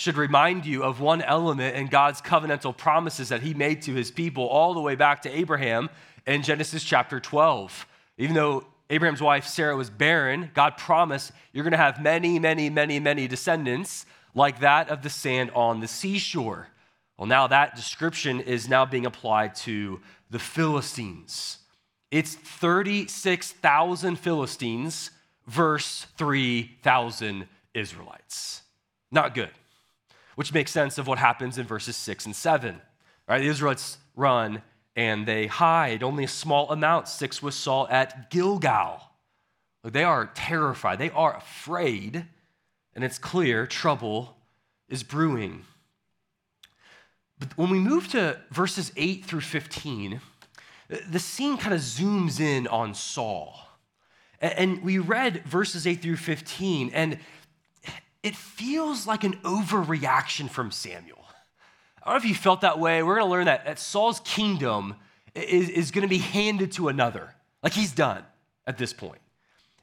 Should 0.00 0.16
remind 0.16 0.64
you 0.64 0.82
of 0.82 1.02
one 1.02 1.20
element 1.20 1.76
in 1.76 1.88
God's 1.88 2.22
covenantal 2.22 2.74
promises 2.74 3.28
that 3.28 3.42
he 3.42 3.52
made 3.52 3.82
to 3.82 3.92
his 3.92 4.10
people 4.10 4.46
all 4.46 4.72
the 4.72 4.80
way 4.80 4.94
back 4.94 5.20
to 5.22 5.30
Abraham 5.30 5.90
in 6.26 6.40
Genesis 6.40 6.82
chapter 6.82 7.20
12. 7.20 7.86
Even 8.16 8.34
though 8.34 8.64
Abraham's 8.88 9.20
wife 9.20 9.46
Sarah 9.46 9.76
was 9.76 9.90
barren, 9.90 10.52
God 10.54 10.78
promised 10.78 11.32
you're 11.52 11.64
going 11.64 11.72
to 11.72 11.76
have 11.76 12.00
many, 12.00 12.38
many, 12.38 12.70
many, 12.70 12.98
many 12.98 13.28
descendants 13.28 14.06
like 14.34 14.60
that 14.60 14.88
of 14.88 15.02
the 15.02 15.10
sand 15.10 15.50
on 15.54 15.80
the 15.80 15.86
seashore. 15.86 16.68
Well, 17.18 17.26
now 17.26 17.46
that 17.48 17.76
description 17.76 18.40
is 18.40 18.70
now 18.70 18.86
being 18.86 19.04
applied 19.04 19.54
to 19.56 20.00
the 20.30 20.38
Philistines. 20.38 21.58
It's 22.10 22.36
36,000 22.36 24.16
Philistines 24.16 25.10
versus 25.46 26.06
3,000 26.16 27.46
Israelites. 27.74 28.62
Not 29.12 29.34
good, 29.34 29.50
which 30.34 30.52
makes 30.52 30.70
sense 30.70 30.98
of 30.98 31.06
what 31.06 31.18
happens 31.18 31.58
in 31.58 31.66
verses 31.66 31.96
6 31.96 32.26
and 32.26 32.36
7. 32.36 32.80
Right? 33.28 33.40
The 33.40 33.48
Israelites 33.48 33.98
run 34.16 34.62
and 34.96 35.26
they 35.26 35.46
hide, 35.46 36.02
only 36.02 36.24
a 36.24 36.28
small 36.28 36.70
amount 36.70 37.08
sticks 37.08 37.42
with 37.42 37.54
Saul 37.54 37.86
at 37.90 38.30
Gilgal. 38.30 39.00
They 39.82 40.04
are 40.04 40.30
terrified, 40.34 40.98
they 40.98 41.10
are 41.10 41.36
afraid, 41.36 42.26
and 42.94 43.04
it's 43.04 43.18
clear 43.18 43.66
trouble 43.66 44.36
is 44.88 45.02
brewing. 45.02 45.64
But 47.38 47.56
when 47.56 47.70
we 47.70 47.78
move 47.78 48.08
to 48.08 48.38
verses 48.50 48.92
8 48.96 49.24
through 49.24 49.40
15, 49.40 50.20
the 51.08 51.18
scene 51.18 51.56
kind 51.56 51.72
of 51.72 51.80
zooms 51.80 52.40
in 52.40 52.66
on 52.66 52.94
Saul. 52.94 53.54
And 54.40 54.82
we 54.82 54.98
read 54.98 55.44
verses 55.44 55.86
8 55.86 56.02
through 56.02 56.16
15, 56.16 56.90
and 56.92 57.18
it 58.22 58.36
feels 58.36 59.06
like 59.06 59.24
an 59.24 59.34
overreaction 59.42 60.48
from 60.48 60.70
Samuel. 60.70 61.24
I 62.02 62.10
don't 62.10 62.14
know 62.14 62.24
if 62.24 62.28
you 62.28 62.34
felt 62.34 62.62
that 62.62 62.78
way. 62.78 63.02
We're 63.02 63.16
going 63.16 63.26
to 63.26 63.30
learn 63.30 63.44
that, 63.46 63.66
that 63.66 63.78
Saul's 63.78 64.20
kingdom 64.20 64.94
is, 65.34 65.68
is 65.68 65.90
going 65.90 66.02
to 66.02 66.08
be 66.08 66.18
handed 66.18 66.72
to 66.72 66.88
another. 66.88 67.34
Like 67.62 67.72
he's 67.72 67.92
done 67.92 68.24
at 68.66 68.78
this 68.78 68.92
point. 68.92 69.20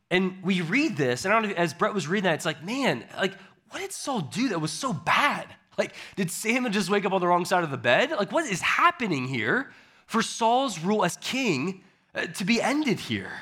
And 0.09 0.41
we 0.41 0.61
read 0.61 0.95
this, 0.95 1.25
and 1.25 1.33
I 1.33 1.41
don't 1.41 1.49
know, 1.49 1.55
as 1.57 1.73
Brett 1.73 1.93
was 1.93 2.07
reading 2.07 2.23
that, 2.23 2.35
it's 2.35 2.45
like, 2.45 2.63
man, 2.63 3.03
like, 3.17 3.33
what 3.71 3.79
did 3.79 3.91
Saul 3.91 4.21
do 4.21 4.49
that 4.49 4.59
was 4.59 4.71
so 4.71 4.93
bad? 4.93 5.47
Like, 5.77 5.93
did 6.15 6.31
Samuel 6.31 6.71
just 6.71 6.89
wake 6.89 7.05
up 7.05 7.11
on 7.11 7.19
the 7.19 7.27
wrong 7.27 7.43
side 7.43 7.63
of 7.63 7.71
the 7.71 7.77
bed? 7.77 8.11
Like, 8.11 8.31
what 8.31 8.49
is 8.49 8.61
happening 8.61 9.27
here 9.27 9.71
for 10.05 10.21
Saul's 10.21 10.79
rule 10.79 11.03
as 11.03 11.17
king 11.17 11.83
uh, 12.15 12.27
to 12.27 12.45
be 12.45 12.61
ended 12.61 12.99
here? 12.99 13.33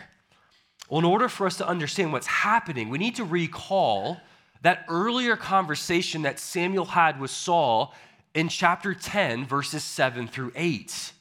Well, 0.90 1.00
in 1.00 1.06
order 1.06 1.30
for 1.30 1.46
us 1.46 1.58
to 1.58 1.68
understand 1.68 2.12
what's 2.12 2.28
happening, 2.28 2.90
we 2.90 2.98
need 2.98 3.16
to 3.16 3.24
recall 3.24 4.20
that 4.62 4.86
earlier 4.88 5.36
conversation 5.36 6.24
that 6.24 6.40
Samuel 6.40 6.86
had 6.86 7.20
with 7.20 7.32
Saul 7.32 7.94
in 8.34 8.50
chapter 8.50 8.94
10, 8.94 9.46
verses 9.46 9.84
7 9.84 10.28
through 10.28 10.52
8, 10.56 11.12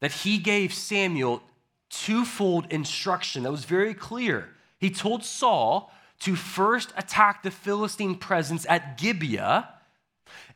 that 0.00 0.12
he 0.12 0.38
gave 0.38 0.72
Samuel 0.72 1.42
twofold 1.90 2.66
instruction 2.72 3.42
that 3.42 3.50
was 3.50 3.64
very 3.64 3.94
clear. 3.94 4.48
He 4.78 4.90
told 4.90 5.24
Saul 5.24 5.92
to 6.20 6.36
first 6.36 6.92
attack 6.96 7.42
the 7.42 7.50
Philistine 7.50 8.16
presence 8.16 8.66
at 8.68 8.96
Gibeah, 8.96 9.68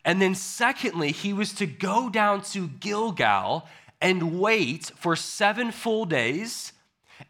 and 0.04 0.23
then 0.23 0.37
secondly, 0.37 1.11
he 1.11 1.33
was 1.33 1.52
to 1.54 1.66
go 1.66 2.09
down 2.09 2.42
to 2.52 2.68
Gilgal 2.68 3.66
and 4.00 4.38
wait 4.38 4.92
for 4.95 5.16
seven 5.16 5.73
full 5.73 6.04
days. 6.04 6.73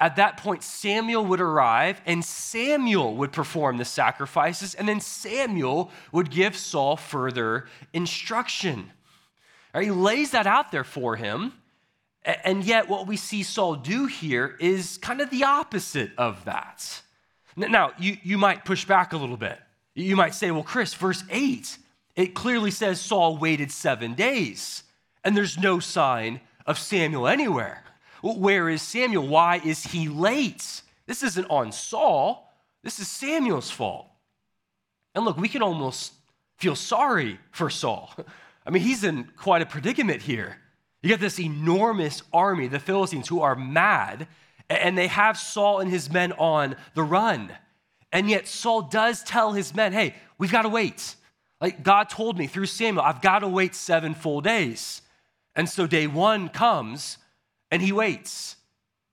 At 0.00 0.16
that 0.16 0.37
point, 0.37 0.62
Samuel 0.62 1.25
would 1.26 1.40
arrive 1.40 2.00
and 2.07 2.25
Samuel 2.25 3.16
would 3.16 3.33
perform 3.33 3.76
the 3.76 3.85
sacrifices, 3.85 4.75
and 4.75 4.88
then 4.88 5.00
Samuel 5.00 5.90
would 6.12 6.31
give 6.31 6.57
Saul 6.57 6.97
further 6.97 7.66
instruction. 7.93 8.90
Right, 9.75 9.85
he 9.85 9.90
lays 9.90 10.31
that 10.33 10.47
out 10.47 10.73
there 10.73 10.85
for 10.85 11.16
him. 11.16 11.52
And 12.25 12.64
yet, 12.64 12.88
what 12.88 13.07
we 13.07 13.16
see 13.16 13.45
Saul 13.45 13.76
do 13.76 14.07
here 14.07 14.57
is 14.59 14.99
kind 14.99 15.21
of 15.21 15.31
the 15.31 15.45
opposite 15.45 16.11
of 16.19 16.45
that. 16.47 17.02
Now, 17.55 17.93
you, 17.99 18.16
you 18.23 18.37
might 18.37 18.64
push 18.64 18.85
back 18.85 19.12
a 19.12 19.16
little 19.16 19.37
bit. 19.37 19.59
You 19.95 20.16
might 20.16 20.35
say, 20.35 20.50
well, 20.50 20.64
Chris, 20.64 20.93
verse 20.93 21.23
8, 21.31 21.78
it 22.16 22.35
clearly 22.35 22.71
says 22.71 23.00
Saul 23.00 23.37
waited 23.37 23.71
seven 23.71 24.14
days, 24.14 24.83
and 25.25 25.37
there's 25.37 25.57
no 25.57 25.78
sign 25.78 26.40
of 26.66 26.78
Samuel 26.78 27.28
anywhere. 27.28 27.85
Where 28.35 28.68
is 28.68 28.83
Samuel? 28.83 29.26
Why 29.26 29.61
is 29.64 29.85
he 29.85 30.09
late? 30.09 30.83
This 31.06 31.23
isn't 31.23 31.47
on 31.50 31.73
Saul, 31.73 32.52
this 32.83 32.99
is 32.99 33.09
Samuel's 33.09 33.71
fault. 33.71 34.09
And 35.14 35.25
look, 35.25 35.37
we 35.37 35.49
can 35.49 35.62
almost 35.62 36.12
feel 36.59 36.76
sorry 36.76 37.38
for 37.50 37.71
Saul. 37.71 38.14
I 38.66 38.71
mean, 38.71 38.83
he's 38.83 39.04
in 39.04 39.28
quite 39.37 39.62
a 39.62 39.66
predicament 39.66 40.23
here. 40.23 40.59
You 41.02 41.09
get 41.09 41.21
this 41.21 41.38
enormous 41.38 42.23
army, 42.33 42.68
the 42.68 42.80
Philistines, 42.80 43.28
who 43.28 43.40
are 43.40 43.54
mad, 43.54 44.26
and 44.68 44.99
they 44.99 45.06
have 45.06 45.38
Saul 45.38 45.80
and 45.80 45.90
his 45.90 46.11
men 46.11 46.33
on 46.33 46.75
the 46.95 47.02
run. 47.02 47.52
And 48.12 48.28
yet, 48.28 48.49
Saul 48.49 48.83
does 48.83 49.23
tell 49.23 49.52
his 49.52 49.75
men, 49.75 49.92
hey, 49.92 50.14
we've 50.38 50.52
got 50.52 50.62
to 50.62 50.68
wait. 50.68 51.14
Like 51.61 51.83
God 51.83 52.09
told 52.09 52.37
me 52.38 52.47
through 52.47 52.66
Samuel, 52.66 53.04
I've 53.04 53.23
got 53.23 53.40
to 53.40 53.49
wait 53.49 53.75
seven 53.75 54.14
full 54.14 54.40
days. 54.40 55.02
And 55.54 55.68
so 55.68 55.87
day 55.87 56.06
one 56.06 56.49
comes 56.49 57.18
and 57.70 57.82
he 57.82 57.92
waits. 57.92 58.56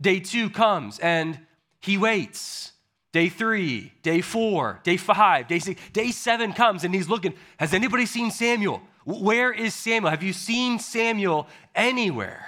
Day 0.01 0.19
two 0.19 0.49
comes 0.49 0.99
and 0.99 1.39
he 1.79 1.97
waits. 1.97 2.71
Day 3.11 3.29
three, 3.29 3.93
day 4.01 4.21
four, 4.21 4.79
day 4.83 4.97
five, 4.97 5.47
day 5.47 5.59
six, 5.59 5.79
day 5.91 6.09
seven 6.11 6.51
comes 6.51 6.83
and 6.83 6.93
he's 6.95 7.07
looking. 7.07 7.35
Has 7.57 7.73
anybody 7.73 8.07
seen 8.07 8.31
Samuel? 8.31 8.81
Where 9.05 9.51
is 9.51 9.75
Samuel? 9.75 10.09
Have 10.09 10.23
you 10.23 10.33
seen 10.33 10.79
Samuel 10.79 11.47
anywhere? 11.75 12.45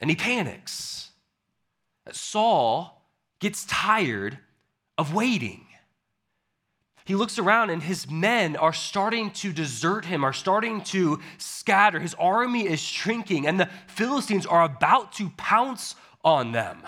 And 0.00 0.08
he 0.08 0.16
panics. 0.16 1.10
Saul 2.12 3.02
gets 3.40 3.64
tired 3.66 4.38
of 4.96 5.12
waiting 5.14 5.65
he 7.06 7.14
looks 7.14 7.38
around 7.38 7.70
and 7.70 7.84
his 7.84 8.10
men 8.10 8.56
are 8.56 8.72
starting 8.72 9.30
to 9.30 9.52
desert 9.52 10.04
him, 10.04 10.24
are 10.24 10.32
starting 10.32 10.80
to 10.82 11.20
scatter. 11.38 12.00
His 12.00 12.14
army 12.14 12.66
is 12.66 12.80
shrinking, 12.80 13.46
and 13.46 13.60
the 13.60 13.70
Philistines 13.86 14.44
are 14.44 14.64
about 14.64 15.12
to 15.14 15.30
pounce 15.36 15.94
on 16.24 16.50
them. 16.50 16.82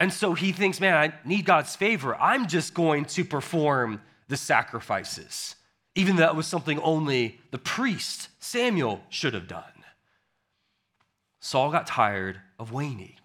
And 0.00 0.10
so 0.10 0.32
he 0.32 0.50
thinks, 0.50 0.80
man, 0.80 0.94
I 0.96 1.28
need 1.28 1.44
God's 1.44 1.76
favor. 1.76 2.16
I'm 2.16 2.48
just 2.48 2.72
going 2.72 3.04
to 3.04 3.24
perform 3.24 4.00
the 4.28 4.38
sacrifices, 4.38 5.56
even 5.94 6.16
though 6.16 6.22
that 6.22 6.36
was 6.36 6.46
something 6.46 6.78
only 6.80 7.38
the 7.50 7.58
priest, 7.58 8.30
Samuel, 8.40 9.02
should 9.10 9.34
have 9.34 9.46
done. 9.46 9.62
Saul 11.40 11.70
got 11.70 11.86
tired 11.86 12.40
of 12.58 12.72
waiting 12.72 13.16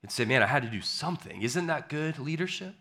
and 0.00 0.10
said, 0.10 0.26
man, 0.26 0.42
I 0.42 0.46
had 0.46 0.62
to 0.62 0.70
do 0.70 0.80
something. 0.80 1.42
Isn't 1.42 1.66
that 1.66 1.90
good 1.90 2.18
leadership? 2.18 2.74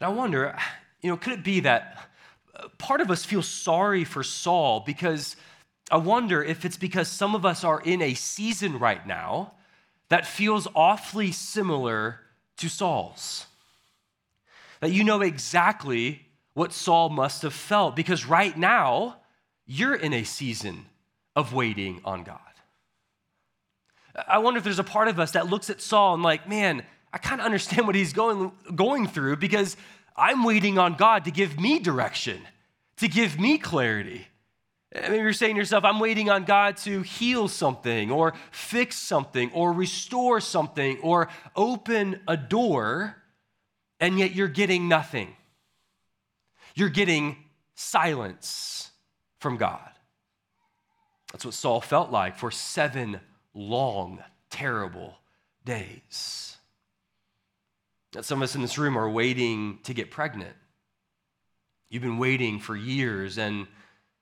And 0.00 0.06
I 0.06 0.12
wonder, 0.12 0.56
you 1.00 1.10
know, 1.10 1.16
could 1.16 1.32
it 1.32 1.44
be 1.44 1.60
that 1.60 2.08
uh, 2.54 2.68
part 2.78 3.00
of 3.00 3.10
us 3.10 3.24
feels 3.24 3.48
sorry 3.48 4.04
for 4.04 4.22
Saul 4.22 4.80
because 4.80 5.36
I 5.90 5.96
wonder 5.96 6.42
if 6.42 6.64
it's 6.64 6.76
because 6.76 7.08
some 7.08 7.34
of 7.34 7.46
us 7.46 7.64
are 7.64 7.80
in 7.80 8.02
a 8.02 8.14
season 8.14 8.78
right 8.78 9.06
now 9.06 9.52
that 10.08 10.26
feels 10.26 10.68
awfully 10.74 11.32
similar 11.32 12.20
to 12.58 12.68
Saul's. 12.68 13.46
That 14.80 14.92
you 14.92 15.04
know 15.04 15.20
exactly 15.20 16.26
what 16.54 16.72
Saul 16.72 17.08
must 17.08 17.42
have 17.42 17.54
felt 17.54 17.96
because 17.96 18.26
right 18.26 18.56
now 18.56 19.16
you're 19.66 19.94
in 19.94 20.12
a 20.12 20.24
season 20.24 20.86
of 21.34 21.52
waiting 21.52 22.00
on 22.04 22.24
God. 22.24 22.40
I 24.26 24.38
wonder 24.38 24.58
if 24.58 24.64
there's 24.64 24.78
a 24.78 24.84
part 24.84 25.08
of 25.08 25.20
us 25.20 25.32
that 25.32 25.48
looks 25.48 25.68
at 25.68 25.80
Saul 25.80 26.14
and 26.14 26.22
like, 26.22 26.48
man, 26.48 26.82
I 27.16 27.18
kind 27.18 27.40
of 27.40 27.46
understand 27.46 27.86
what 27.86 27.96
he's 27.96 28.12
going, 28.12 28.52
going 28.74 29.06
through 29.06 29.36
because 29.36 29.78
I'm 30.18 30.44
waiting 30.44 30.78
on 30.78 30.96
God 30.96 31.24
to 31.24 31.30
give 31.30 31.58
me 31.58 31.78
direction, 31.78 32.42
to 32.98 33.08
give 33.08 33.40
me 33.40 33.56
clarity. 33.56 34.26
Eh, 34.92 35.00
maybe 35.08 35.22
you're 35.22 35.32
saying 35.32 35.54
to 35.54 35.58
yourself, 35.58 35.82
I'm 35.82 35.98
waiting 35.98 36.28
on 36.28 36.44
God 36.44 36.76
to 36.84 37.00
heal 37.00 37.48
something 37.48 38.10
or 38.10 38.34
fix 38.50 38.96
something 38.96 39.50
or 39.52 39.72
restore 39.72 40.42
something 40.42 40.98
or 40.98 41.28
open 41.56 42.20
a 42.28 42.36
door, 42.36 43.16
and 43.98 44.18
yet 44.18 44.34
you're 44.34 44.46
getting 44.46 44.86
nothing. 44.86 45.34
You're 46.74 46.90
getting 46.90 47.38
silence 47.76 48.90
from 49.38 49.56
God. 49.56 49.88
That's 51.32 51.46
what 51.46 51.54
Saul 51.54 51.80
felt 51.80 52.10
like 52.10 52.36
for 52.36 52.50
seven 52.50 53.20
long, 53.54 54.22
terrible 54.50 55.14
days. 55.64 56.45
Some 58.20 58.38
of 58.38 58.44
us 58.44 58.54
in 58.54 58.62
this 58.62 58.78
room 58.78 58.96
are 58.96 59.08
waiting 59.08 59.78
to 59.82 59.92
get 59.92 60.10
pregnant. 60.10 60.54
You've 61.88 62.02
been 62.02 62.18
waiting 62.18 62.58
for 62.58 62.74
years 62.74 63.38
and 63.38 63.66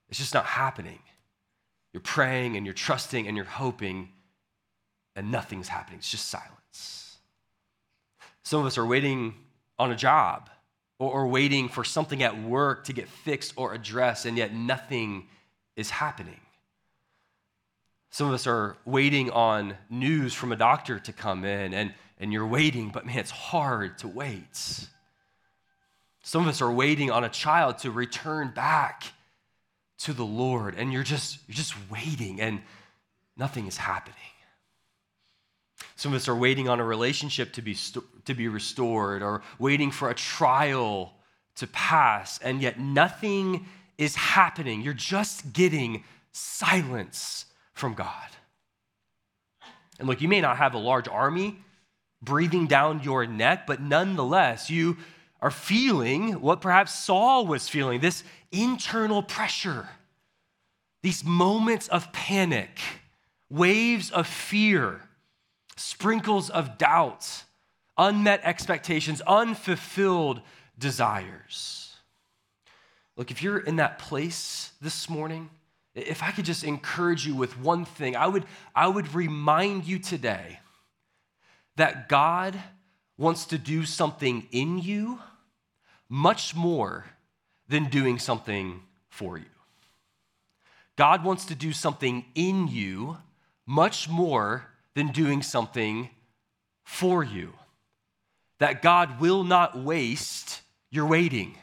it's 0.09 0.19
just 0.19 0.35
not 0.35 0.45
happening. 0.45 0.99
You're 1.93 2.01
praying 2.01 2.57
and 2.57 2.67
you're 2.67 2.75
trusting 2.75 3.29
and 3.29 3.37
you're 3.37 3.47
hoping, 3.47 4.11
and 5.15 5.31
nothing's 5.31 5.69
happening. 5.69 6.01
It's 6.01 6.11
just 6.11 6.29
silence. 6.29 7.19
Some 8.43 8.61
of 8.61 8.67
us 8.67 8.77
are 8.79 8.85
waiting 8.85 9.35
on 9.79 9.93
a 9.93 9.97
job 9.97 10.51
or, 10.99 11.11
or 11.11 11.27
waiting 11.29 11.69
for 11.69 11.85
something 11.85 12.23
at 12.23 12.43
work 12.43 12.85
to 12.85 12.93
get 12.93 13.09
fixed 13.09 13.55
or 13.57 13.75
addressed, 13.75 14.27
and 14.27 14.37
yet 14.37 14.53
nothing 14.53 15.29
is 15.77 15.89
happening. 15.91 16.41
Some 18.15 18.29
of 18.29 18.35
us 18.35 18.47
are 18.47 18.77
waiting 18.85 19.33
on 19.33 19.75
news 19.91 20.35
from 20.35 20.53
a 20.53 20.57
doctor 20.57 21.01
to 21.01 21.13
come 21.13 21.45
in, 21.45 21.75
and 21.75 21.93
and 22.21 22.33
you're 22.33 22.47
waiting, 22.47 22.91
but 22.91 23.05
man, 23.05 23.19
it's 23.19 23.33
hard 23.33 23.99
to 23.99 24.07
wait. 24.07 24.87
Some 26.23 26.43
of 26.43 26.47
us 26.47 26.63
are 26.63 26.71
waiting 26.71 27.11
on 27.11 27.25
a 27.25 27.29
child 27.29 27.79
to 27.79 27.91
return 27.91 28.53
back 28.55 29.03
to 29.99 30.13
the 30.13 30.25
Lord, 30.25 30.77
and 30.77 30.93
you're 30.93 31.03
just, 31.03 31.41
you're 31.49 31.57
just 31.57 31.75
waiting, 31.91 32.41
and 32.41 32.63
nothing 33.37 33.67
is 33.67 33.79
happening. 33.79 34.17
Some 35.97 36.13
of 36.13 36.19
us 36.19 36.29
are 36.29 36.37
waiting 36.37 36.69
on 36.69 36.79
a 36.79 36.85
relationship 36.85 37.53
to 37.55 37.63
be, 37.63 37.77
to 38.27 38.33
be 38.33 38.47
restored, 38.47 39.25
or 39.25 39.43
waiting 39.59 39.91
for 39.91 40.09
a 40.09 40.15
trial 40.15 41.15
to 41.57 41.67
pass, 41.67 42.39
and 42.39 42.63
yet 42.63 42.79
nothing 42.79 43.67
is 43.99 44.15
happening. 44.15 44.83
You're 44.83 44.95
just 44.95 45.53
getting 45.53 46.05
silence 46.31 47.47
from 47.75 47.95
God. 47.95 48.31
And 49.99 50.09
look, 50.09 50.21
you 50.21 50.29
may 50.29 50.41
not 50.41 50.57
have 50.57 50.75
a 50.75 50.79
large 50.79 51.09
army 51.09 51.59
breathing 52.23 52.67
down 52.67 53.03
your 53.03 53.27
neck, 53.27 53.67
but 53.67 53.81
nonetheless, 53.81 54.71
you 54.71 54.97
are 55.43 55.51
feeling 55.51 56.41
what 56.41 56.61
perhaps 56.61 56.95
Saul 56.95 57.47
was 57.47 57.69
feeling 57.69 58.01
this 58.01 58.25
internal 58.51 59.23
pressure, 59.23 59.89
these 61.03 61.23
moments 61.23 61.87
of 61.89 62.13
panic, 62.13 62.81
waves 63.51 64.11
of 64.11 64.27
fear, 64.27 65.03
sprinkles 65.77 66.49
of 66.49 66.79
doubt, 66.79 67.45
unmet 67.99 68.41
expectations, 68.43 69.21
unfulfilled 69.27 70.41
desires. 70.79 71.95
Look, 73.17 73.31
if 73.31 73.43
you're 73.43 73.59
in 73.59 73.77
that 73.77 73.99
place 73.99 74.73
this 74.81 75.09
morning, 75.09 75.51
if 75.95 76.23
I 76.23 76.31
could 76.33 76.45
just 76.45 76.65
encourage 76.65 77.27
you 77.27 77.35
with 77.35 77.59
one 77.59 77.85
thing, 77.85 78.17
I 78.17 78.27
would, 78.27 78.45
I 78.75 78.89
would 78.89 79.15
remind 79.15 79.87
you 79.87 79.99
today 79.99 80.59
that 81.77 82.09
God 82.09 82.59
wants 83.17 83.47
to 83.47 83.59
do 83.59 83.85
something 83.85 84.49
in 84.51 84.79
you 84.79 85.21
much 86.09 86.55
more 86.55 87.07
than 87.69 87.85
doing 87.85 88.19
something 88.19 88.83
for 89.09 89.39
you. 89.39 89.45
God 90.97 91.25
wants 91.25 91.45
to 91.47 91.55
do 91.55 91.73
something 91.73 92.25
in 92.35 92.69
you 92.69 93.19
much 93.67 94.09
more 94.09 94.67
than 94.95 95.09
doing 95.09 95.43
something 95.43 96.11
for 96.85 97.25
you. 97.25 97.53
That 98.59 98.83
God 98.83 99.21
will 99.21 99.43
not 99.43 99.77
waste 99.77 100.61
your 100.91 101.07
waiting. 101.07 101.57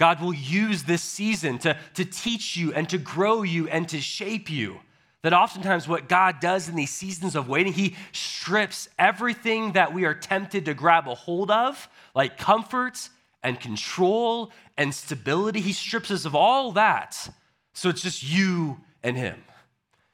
God 0.00 0.22
will 0.22 0.32
use 0.32 0.84
this 0.84 1.02
season 1.02 1.58
to, 1.58 1.76
to 1.92 2.06
teach 2.06 2.56
you 2.56 2.72
and 2.72 2.88
to 2.88 2.96
grow 2.96 3.42
you 3.42 3.68
and 3.68 3.86
to 3.90 4.00
shape 4.00 4.48
you. 4.48 4.80
That 5.20 5.34
oftentimes, 5.34 5.86
what 5.86 6.08
God 6.08 6.40
does 6.40 6.70
in 6.70 6.74
these 6.74 6.88
seasons 6.88 7.36
of 7.36 7.50
waiting, 7.50 7.74
He 7.74 7.96
strips 8.10 8.88
everything 8.98 9.72
that 9.72 9.92
we 9.92 10.06
are 10.06 10.14
tempted 10.14 10.64
to 10.64 10.72
grab 10.72 11.06
a 11.06 11.14
hold 11.14 11.50
of, 11.50 11.86
like 12.14 12.38
comfort 12.38 13.10
and 13.42 13.60
control 13.60 14.52
and 14.78 14.94
stability. 14.94 15.60
He 15.60 15.74
strips 15.74 16.10
us 16.10 16.24
of 16.24 16.34
all 16.34 16.72
that. 16.72 17.28
So 17.74 17.90
it's 17.90 18.00
just 18.00 18.22
you 18.22 18.80
and 19.02 19.18
Him. 19.18 19.44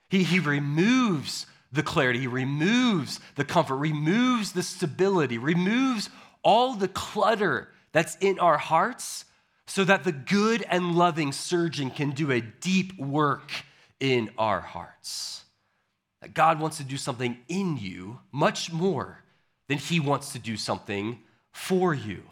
He, 0.09 0.25
he 0.25 0.40
removes 0.40 1.46
the 1.70 1.85
clarity, 1.85 2.18
He 2.18 2.27
removes 2.27 3.20
the 3.37 3.44
comfort, 3.44 3.77
removes 3.77 4.51
the 4.51 4.64
stability, 4.64 5.38
removes 5.38 6.11
all 6.42 6.75
the 6.75 6.88
clutter 6.88 7.68
that's 7.92 8.16
in 8.16 8.40
our 8.40 8.59
hearts 8.59 9.27
so 9.66 9.85
that 9.85 10.05
the 10.05 10.12
good 10.12 10.64
and 10.68 10.96
loving 10.96 11.33
surgeon 11.33 11.90
can 11.90 12.11
do 12.11 12.31
a 12.31 12.40
deep 12.40 12.98
work 12.98 13.50
in 14.00 14.31
our 14.38 14.61
hearts. 14.61 15.44
That 16.22 16.35
God 16.35 16.61
wants 16.61 16.76
to 16.79 16.85
do 16.85 16.96
something 16.96 17.38
in 17.48 17.76
you 17.76 18.20
much 18.33 18.72
more 18.72 19.22
than 19.68 19.79
he 19.79 20.00
wants 20.00 20.33
to 20.33 20.38
do 20.38 20.57
something 20.57 21.18
for 21.52 21.94
you. 21.94 22.22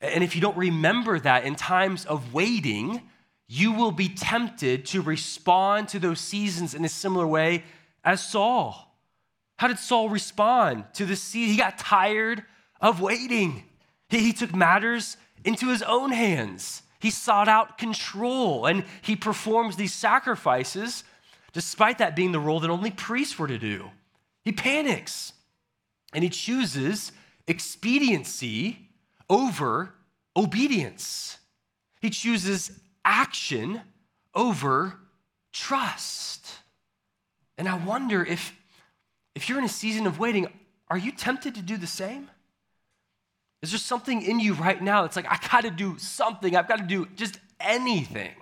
And 0.00 0.22
if 0.22 0.34
you 0.34 0.40
don't 0.40 0.56
remember 0.56 1.18
that 1.20 1.44
in 1.44 1.54
times 1.54 2.04
of 2.06 2.32
waiting, 2.32 3.02
you 3.48 3.72
will 3.72 3.92
be 3.92 4.08
tempted 4.08 4.86
to 4.86 5.00
respond 5.00 5.88
to 5.88 5.98
those 5.98 6.20
seasons 6.20 6.74
in 6.74 6.84
a 6.84 6.88
similar 6.88 7.26
way 7.26 7.64
as 8.04 8.22
Saul. 8.22 8.94
How 9.56 9.68
did 9.68 9.78
Saul 9.78 10.08
respond 10.08 10.84
to 10.94 11.04
the 11.04 11.16
season? 11.16 11.52
He 11.52 11.58
got 11.58 11.78
tired 11.78 12.44
of 12.80 13.00
waiting. 13.00 13.64
He, 14.08 14.20
he 14.20 14.32
took 14.32 14.54
matters 14.54 15.16
into 15.48 15.70
his 15.70 15.82
own 15.82 16.12
hands. 16.12 16.82
He 17.00 17.10
sought 17.10 17.48
out 17.48 17.78
control 17.78 18.66
and 18.66 18.84
he 19.00 19.16
performs 19.16 19.76
these 19.76 19.94
sacrifices, 19.94 21.04
despite 21.52 21.98
that 21.98 22.14
being 22.14 22.32
the 22.32 22.38
role 22.38 22.60
that 22.60 22.70
only 22.70 22.90
priests 22.90 23.38
were 23.38 23.48
to 23.48 23.58
do. 23.58 23.90
He 24.44 24.52
panics 24.52 25.32
and 26.12 26.22
he 26.22 26.28
chooses 26.28 27.12
expediency 27.46 28.90
over 29.30 29.94
obedience. 30.36 31.38
He 32.02 32.10
chooses 32.10 32.78
action 33.04 33.80
over 34.34 34.98
trust. 35.52 36.46
And 37.56 37.66
I 37.68 37.78
wonder 37.78 38.22
if, 38.22 38.52
if 39.34 39.48
you're 39.48 39.58
in 39.58 39.64
a 39.64 39.68
season 39.68 40.06
of 40.06 40.18
waiting, 40.18 40.46
are 40.88 40.98
you 40.98 41.10
tempted 41.10 41.54
to 41.54 41.62
do 41.62 41.78
the 41.78 41.86
same? 41.86 42.28
Is 43.62 43.70
there 43.70 43.78
something 43.78 44.22
in 44.22 44.38
you 44.40 44.54
right 44.54 44.80
now 44.80 45.02
that's 45.02 45.16
like, 45.16 45.30
I 45.30 45.38
got 45.50 45.62
to 45.62 45.70
do 45.70 45.98
something, 45.98 46.54
I've 46.54 46.68
got 46.68 46.78
to 46.78 46.84
do 46.84 47.06
just 47.16 47.38
anything? 47.58 48.34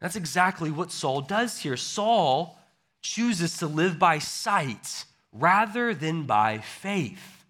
That's 0.00 0.16
exactly 0.16 0.70
what 0.70 0.90
Saul 0.90 1.20
does 1.20 1.60
here. 1.60 1.76
Saul 1.76 2.58
chooses 3.00 3.58
to 3.58 3.66
live 3.66 3.98
by 3.98 4.18
sight 4.18 5.04
rather 5.32 5.94
than 5.94 6.24
by 6.24 6.58
faith. 6.58 7.44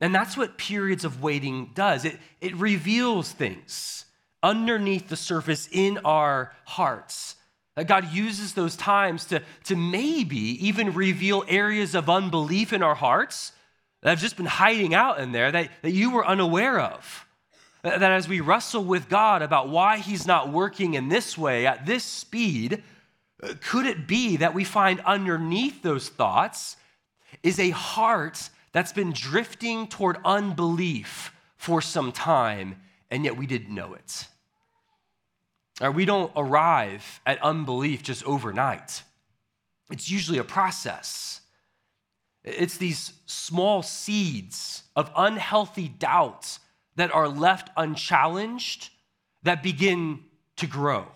And 0.00 0.14
that's 0.14 0.36
what 0.36 0.58
periods 0.58 1.04
of 1.04 1.22
waiting 1.22 1.70
does 1.74 2.04
it, 2.04 2.18
it 2.40 2.54
reveals 2.56 3.32
things 3.32 4.04
underneath 4.42 5.08
the 5.08 5.16
surface 5.16 5.68
in 5.70 5.98
our 6.04 6.54
hearts. 6.64 7.36
That 7.74 7.88
God 7.88 8.10
uses 8.10 8.54
those 8.54 8.74
times 8.74 9.26
to, 9.26 9.42
to 9.64 9.76
maybe 9.76 10.66
even 10.66 10.94
reveal 10.94 11.44
areas 11.46 11.94
of 11.94 12.08
unbelief 12.08 12.72
in 12.72 12.82
our 12.82 12.94
hearts 12.94 13.52
that 14.06 14.10
have 14.10 14.20
just 14.20 14.36
been 14.36 14.46
hiding 14.46 14.94
out 14.94 15.18
in 15.18 15.32
there 15.32 15.50
that, 15.50 15.68
that 15.82 15.90
you 15.90 16.12
were 16.12 16.24
unaware 16.24 16.78
of. 16.78 17.26
That, 17.82 18.00
as 18.04 18.28
we 18.28 18.38
wrestle 18.38 18.84
with 18.84 19.08
God 19.08 19.42
about 19.42 19.68
why 19.68 19.98
He's 19.98 20.28
not 20.28 20.52
working 20.52 20.94
in 20.94 21.08
this 21.08 21.36
way 21.36 21.66
at 21.66 21.86
this 21.86 22.04
speed, 22.04 22.84
could 23.62 23.84
it 23.84 24.06
be 24.06 24.36
that 24.36 24.54
we 24.54 24.62
find 24.62 25.00
underneath 25.00 25.82
those 25.82 26.08
thoughts 26.08 26.76
is 27.42 27.58
a 27.58 27.70
heart 27.70 28.48
that's 28.70 28.92
been 28.92 29.10
drifting 29.10 29.88
toward 29.88 30.18
unbelief 30.24 31.32
for 31.56 31.82
some 31.82 32.12
time, 32.12 32.76
and 33.10 33.24
yet 33.24 33.36
we 33.36 33.48
didn't 33.48 33.74
know 33.74 33.94
it? 33.94 34.28
Or 35.80 35.90
we 35.90 36.04
don't 36.04 36.30
arrive 36.36 37.20
at 37.26 37.42
unbelief 37.42 38.04
just 38.04 38.22
overnight. 38.22 39.02
It's 39.90 40.08
usually 40.08 40.38
a 40.38 40.44
process. 40.44 41.40
It's 42.46 42.76
these 42.76 43.12
small 43.26 43.82
seeds 43.82 44.84
of 44.94 45.10
unhealthy 45.16 45.88
doubts 45.88 46.60
that 46.94 47.12
are 47.12 47.28
left 47.28 47.70
unchallenged 47.76 48.90
that 49.42 49.62
begin 49.62 50.20
to 50.56 50.66
grow. 50.66 51.06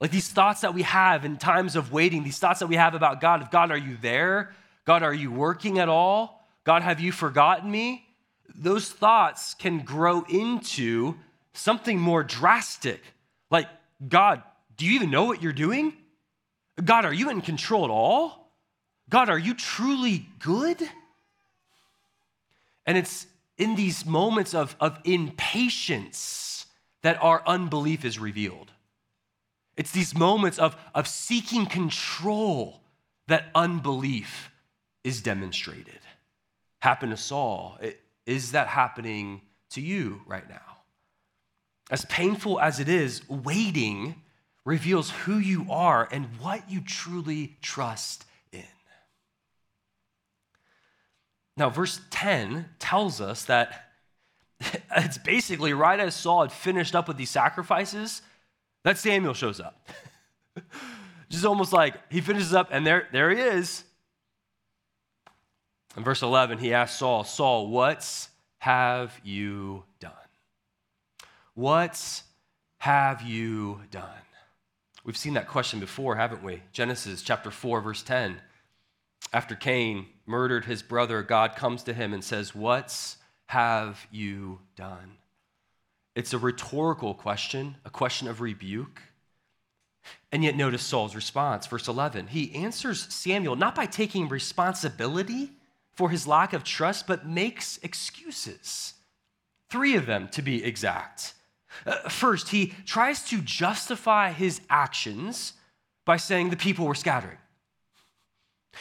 Like 0.00 0.10
these 0.10 0.28
thoughts 0.28 0.62
that 0.62 0.74
we 0.74 0.82
have 0.82 1.24
in 1.24 1.36
times 1.36 1.76
of 1.76 1.92
waiting, 1.92 2.22
these 2.22 2.38
thoughts 2.38 2.60
that 2.60 2.68
we 2.68 2.76
have 2.76 2.94
about 2.94 3.20
God, 3.20 3.42
of 3.42 3.50
God, 3.50 3.70
are 3.70 3.76
you 3.76 3.96
there? 4.00 4.54
God, 4.84 5.02
are 5.02 5.14
you 5.14 5.30
working 5.30 5.78
at 5.78 5.88
all? 5.88 6.44
God, 6.64 6.82
have 6.82 7.00
you 7.00 7.12
forgotten 7.12 7.70
me? 7.70 8.06
Those 8.54 8.88
thoughts 8.90 9.54
can 9.54 9.80
grow 9.80 10.22
into 10.28 11.14
something 11.52 12.00
more 12.00 12.22
drastic. 12.22 13.00
Like, 13.50 13.68
God, 14.08 14.42
do 14.76 14.86
you 14.86 14.92
even 14.92 15.10
know 15.10 15.24
what 15.24 15.42
you're 15.42 15.52
doing? 15.52 15.92
God, 16.82 17.04
are 17.04 17.12
you 17.12 17.30
in 17.30 17.40
control 17.40 17.84
at 17.84 17.90
all? 17.90 18.41
God, 19.12 19.28
are 19.28 19.38
you 19.38 19.52
truly 19.52 20.26
good? 20.38 20.88
And 22.86 22.96
it's 22.96 23.26
in 23.58 23.76
these 23.76 24.06
moments 24.06 24.54
of, 24.54 24.74
of 24.80 24.98
impatience 25.04 26.64
that 27.02 27.22
our 27.22 27.42
unbelief 27.46 28.06
is 28.06 28.18
revealed. 28.18 28.70
It's 29.76 29.90
these 29.90 30.16
moments 30.16 30.58
of, 30.58 30.76
of 30.94 31.06
seeking 31.06 31.66
control 31.66 32.80
that 33.28 33.50
unbelief 33.54 34.50
is 35.04 35.20
demonstrated. 35.20 36.00
Happened 36.78 37.12
to 37.12 37.18
Saul. 37.18 37.78
Is 38.24 38.52
that 38.52 38.68
happening 38.68 39.42
to 39.72 39.82
you 39.82 40.22
right 40.26 40.48
now? 40.48 40.78
As 41.90 42.06
painful 42.06 42.58
as 42.58 42.80
it 42.80 42.88
is, 42.88 43.28
waiting 43.28 44.14
reveals 44.64 45.10
who 45.10 45.36
you 45.36 45.66
are 45.68 46.08
and 46.10 46.24
what 46.40 46.70
you 46.70 46.80
truly 46.80 47.58
trust 47.60 48.24
Now, 51.56 51.68
verse 51.70 52.00
10 52.10 52.66
tells 52.78 53.20
us 53.20 53.44
that 53.44 53.90
it's 54.96 55.18
basically 55.18 55.72
right 55.72 56.00
as 56.00 56.14
Saul 56.14 56.42
had 56.42 56.52
finished 56.52 56.94
up 56.94 57.08
with 57.08 57.16
these 57.16 57.30
sacrifices, 57.30 58.22
that 58.84 58.98
Samuel 58.98 59.34
shows 59.34 59.60
up. 59.60 59.88
Just 61.28 61.44
almost 61.44 61.72
like 61.72 61.94
he 62.10 62.20
finishes 62.20 62.52
up 62.52 62.68
and 62.70 62.86
there, 62.86 63.08
there 63.12 63.30
he 63.30 63.40
is. 63.40 63.84
In 65.96 66.04
verse 66.04 66.22
11, 66.22 66.58
he 66.58 66.72
asks 66.72 66.98
Saul, 66.98 67.24
Saul, 67.24 67.68
what 67.68 68.28
have 68.58 69.18
you 69.22 69.84
done? 70.00 70.12
What 71.54 72.22
have 72.78 73.22
you 73.22 73.80
done? 73.90 74.08
We've 75.04 75.16
seen 75.16 75.34
that 75.34 75.48
question 75.48 75.80
before, 75.80 76.16
haven't 76.16 76.42
we? 76.42 76.62
Genesis 76.72 77.22
chapter 77.22 77.50
4, 77.50 77.80
verse 77.80 78.02
10. 78.02 78.40
After 79.32 79.54
Cain 79.54 80.06
murdered 80.32 80.64
his 80.64 80.82
brother, 80.82 81.22
God 81.22 81.56
comes 81.56 81.82
to 81.82 81.92
him 81.92 82.14
and 82.14 82.24
says, 82.24 82.54
What 82.54 83.16
have 83.48 84.06
you 84.10 84.60
done? 84.76 85.18
It's 86.14 86.32
a 86.32 86.38
rhetorical 86.38 87.12
question, 87.12 87.76
a 87.84 87.90
question 87.90 88.28
of 88.28 88.40
rebuke. 88.40 89.02
And 90.32 90.42
yet, 90.42 90.56
notice 90.56 90.82
Saul's 90.82 91.14
response, 91.14 91.66
verse 91.66 91.86
11. 91.86 92.28
He 92.28 92.54
answers 92.54 93.12
Samuel 93.14 93.56
not 93.56 93.74
by 93.74 93.84
taking 93.84 94.26
responsibility 94.26 95.50
for 95.92 96.08
his 96.08 96.26
lack 96.26 96.54
of 96.54 96.64
trust, 96.64 97.06
but 97.06 97.26
makes 97.28 97.76
excuses. 97.82 98.94
Three 99.68 99.96
of 99.96 100.06
them, 100.06 100.28
to 100.28 100.40
be 100.40 100.64
exact. 100.64 101.34
Uh, 101.84 102.08
first, 102.08 102.48
he 102.48 102.72
tries 102.86 103.22
to 103.28 103.42
justify 103.42 104.32
his 104.32 104.62
actions 104.70 105.52
by 106.06 106.16
saying 106.16 106.48
the 106.48 106.56
people 106.56 106.86
were 106.86 106.94
scattering. 106.94 107.38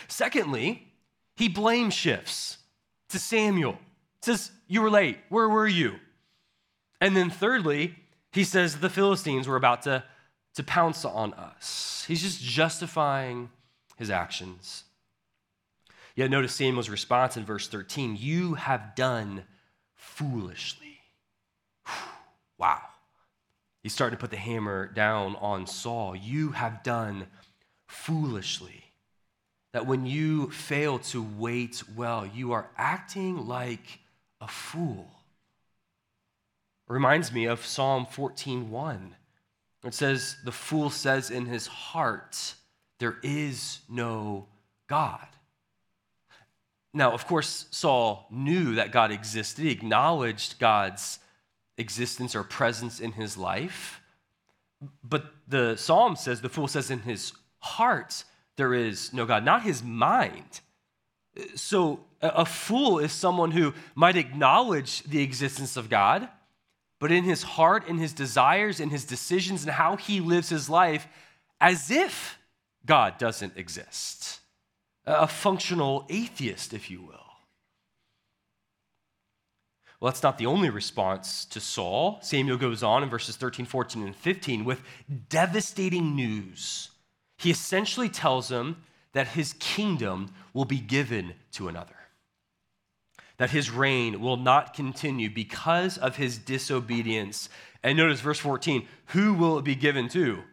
Secondly, 0.08 0.91
he 1.42 1.48
blame 1.48 1.90
shifts 1.90 2.60
to 3.10 3.18
Samuel. 3.18 3.80
Says, 4.22 4.52
You 4.68 4.84
were 4.84 4.92
late. 4.92 5.18
Where 5.30 5.50
were 5.50 5.68
you? 5.68 5.96
And 7.02 7.18
then 7.18 7.32
thirdly, 7.32 7.96
he 8.32 8.44
says 8.44 8.78
the 8.78 8.92
Philistines 8.92 9.48
were 9.48 9.56
about 9.56 9.82
to, 9.82 10.04
to 10.54 10.64
pounce 10.64 11.04
on 11.04 11.34
us. 11.34 12.06
He's 12.08 12.22
just 12.22 12.44
justifying 12.44 13.50
his 13.98 14.12
actions. 14.12 14.84
Yet 16.16 16.30
notice 16.30 16.54
Samuel's 16.54 16.90
response 16.90 17.38
in 17.38 17.44
verse 17.44 17.68
13 17.68 18.18
You 18.20 18.54
have 18.54 18.94
done 18.94 19.44
foolishly. 19.96 21.00
Wow. 22.60 22.82
He's 23.82 23.94
starting 23.94 24.16
to 24.16 24.22
put 24.22 24.30
the 24.30 24.38
hammer 24.38 24.86
down 24.86 25.36
on 25.38 25.66
Saul. 25.66 26.16
You 26.16 26.52
have 26.52 26.84
done 26.84 27.26
foolishly 27.88 28.91
that 29.72 29.88
when 29.88 30.06
you 30.06 30.50
fail 30.52 31.00
to 31.00 31.22
wait 31.22 31.84
well, 31.96 32.26
you 32.26 32.52
are 32.52 32.70
acting 32.78 33.48
like 33.48 34.00
a 34.40 34.48
fool. 34.48 35.08
reminds 36.88 37.32
me 37.32 37.46
of 37.46 37.66
Psalm 37.66 38.06
14:1. 38.06 39.16
It 39.82 39.94
says, 39.94 40.36
"The 40.44 40.52
fool 40.52 40.90
says 40.90 41.32
in 41.32 41.46
his 41.46 41.68
heart, 41.68 42.56
there 42.98 43.18
is 43.24 43.80
no 43.88 44.50
God." 44.88 45.30
Now, 46.94 47.14
of 47.14 47.26
course, 47.26 47.68
Saul 47.72 48.28
knew 48.30 48.76
that 48.76 48.92
God 48.92 49.12
existed. 49.12 49.64
He 49.64 49.72
acknowledged 49.72 50.60
God's 50.60 51.20
existence 51.78 52.36
or 52.36 52.44
presence 52.44 53.00
in 53.00 53.14
his 53.14 53.38
life. 53.38 54.02
But 55.04 55.34
the 55.48 55.78
psalm 55.78 56.16
says, 56.16 56.42
the 56.42 56.50
fool 56.50 56.68
says 56.68 56.92
in 56.92 57.00
his 57.00 57.34
heart, 57.60 58.24
there 58.62 58.76
is 58.76 59.12
no 59.12 59.26
God, 59.26 59.44
not 59.44 59.64
his 59.64 59.82
mind. 59.82 60.60
So 61.56 62.02
a 62.22 62.46
fool 62.46 63.00
is 63.00 63.12
someone 63.12 63.50
who 63.50 63.74
might 63.96 64.16
acknowledge 64.16 65.02
the 65.02 65.24
existence 65.24 65.78
of 65.78 65.90
God, 65.90 66.30
but 67.00 67.12
in 67.12 67.24
his 67.24 67.42
heart, 67.42 67.88
in 67.88 67.98
his 67.98 68.14
desires, 68.14 68.80
in 68.80 68.92
his 68.92 69.04
decisions, 69.04 69.64
and 69.64 69.72
how 69.72 69.96
he 69.96 70.20
lives 70.20 70.50
his 70.50 70.70
life, 70.70 71.08
as 71.60 71.90
if 71.90 72.38
God 72.86 73.18
doesn't 73.18 73.58
exist. 73.58 74.42
A 75.08 75.26
functional 75.26 76.06
atheist, 76.08 76.72
if 76.72 76.92
you 76.92 77.02
will. 77.02 77.18
Well, 80.00 80.12
that's 80.12 80.22
not 80.22 80.38
the 80.38 80.46
only 80.46 80.70
response 80.70 81.46
to 81.46 81.60
Saul. 81.60 82.20
Samuel 82.22 82.58
goes 82.58 82.84
on 82.84 83.02
in 83.02 83.10
verses 83.10 83.38
13, 83.38 83.66
14, 83.66 84.06
and 84.06 84.16
15 84.16 84.66
with 84.66 84.84
devastating 85.30 86.16
news. 86.16 86.91
He 87.42 87.52
essentially 87.52 88.10
tells 88.10 88.50
him 88.50 88.84
that 89.14 89.30
his 89.30 89.54
kingdom 89.54 90.34
will 90.54 90.66
be 90.66 90.80
given 90.80 91.34
to 91.54 91.68
another 91.68 91.96
that 93.42 93.50
his 93.50 93.72
reign 93.72 94.22
will 94.22 94.38
not 94.38 94.76
continue 94.76 95.28
because 95.28 95.98
of 95.98 96.16
his 96.16 96.38
disobedience. 96.38 97.50
And 97.82 97.98
notice 97.98 98.20
verse 98.20 98.38
14 98.38 98.88
who 99.08 99.34
will 99.34 99.58
it 99.58 99.66
be 99.66 99.74
given 99.74 100.10
to? 100.10 100.44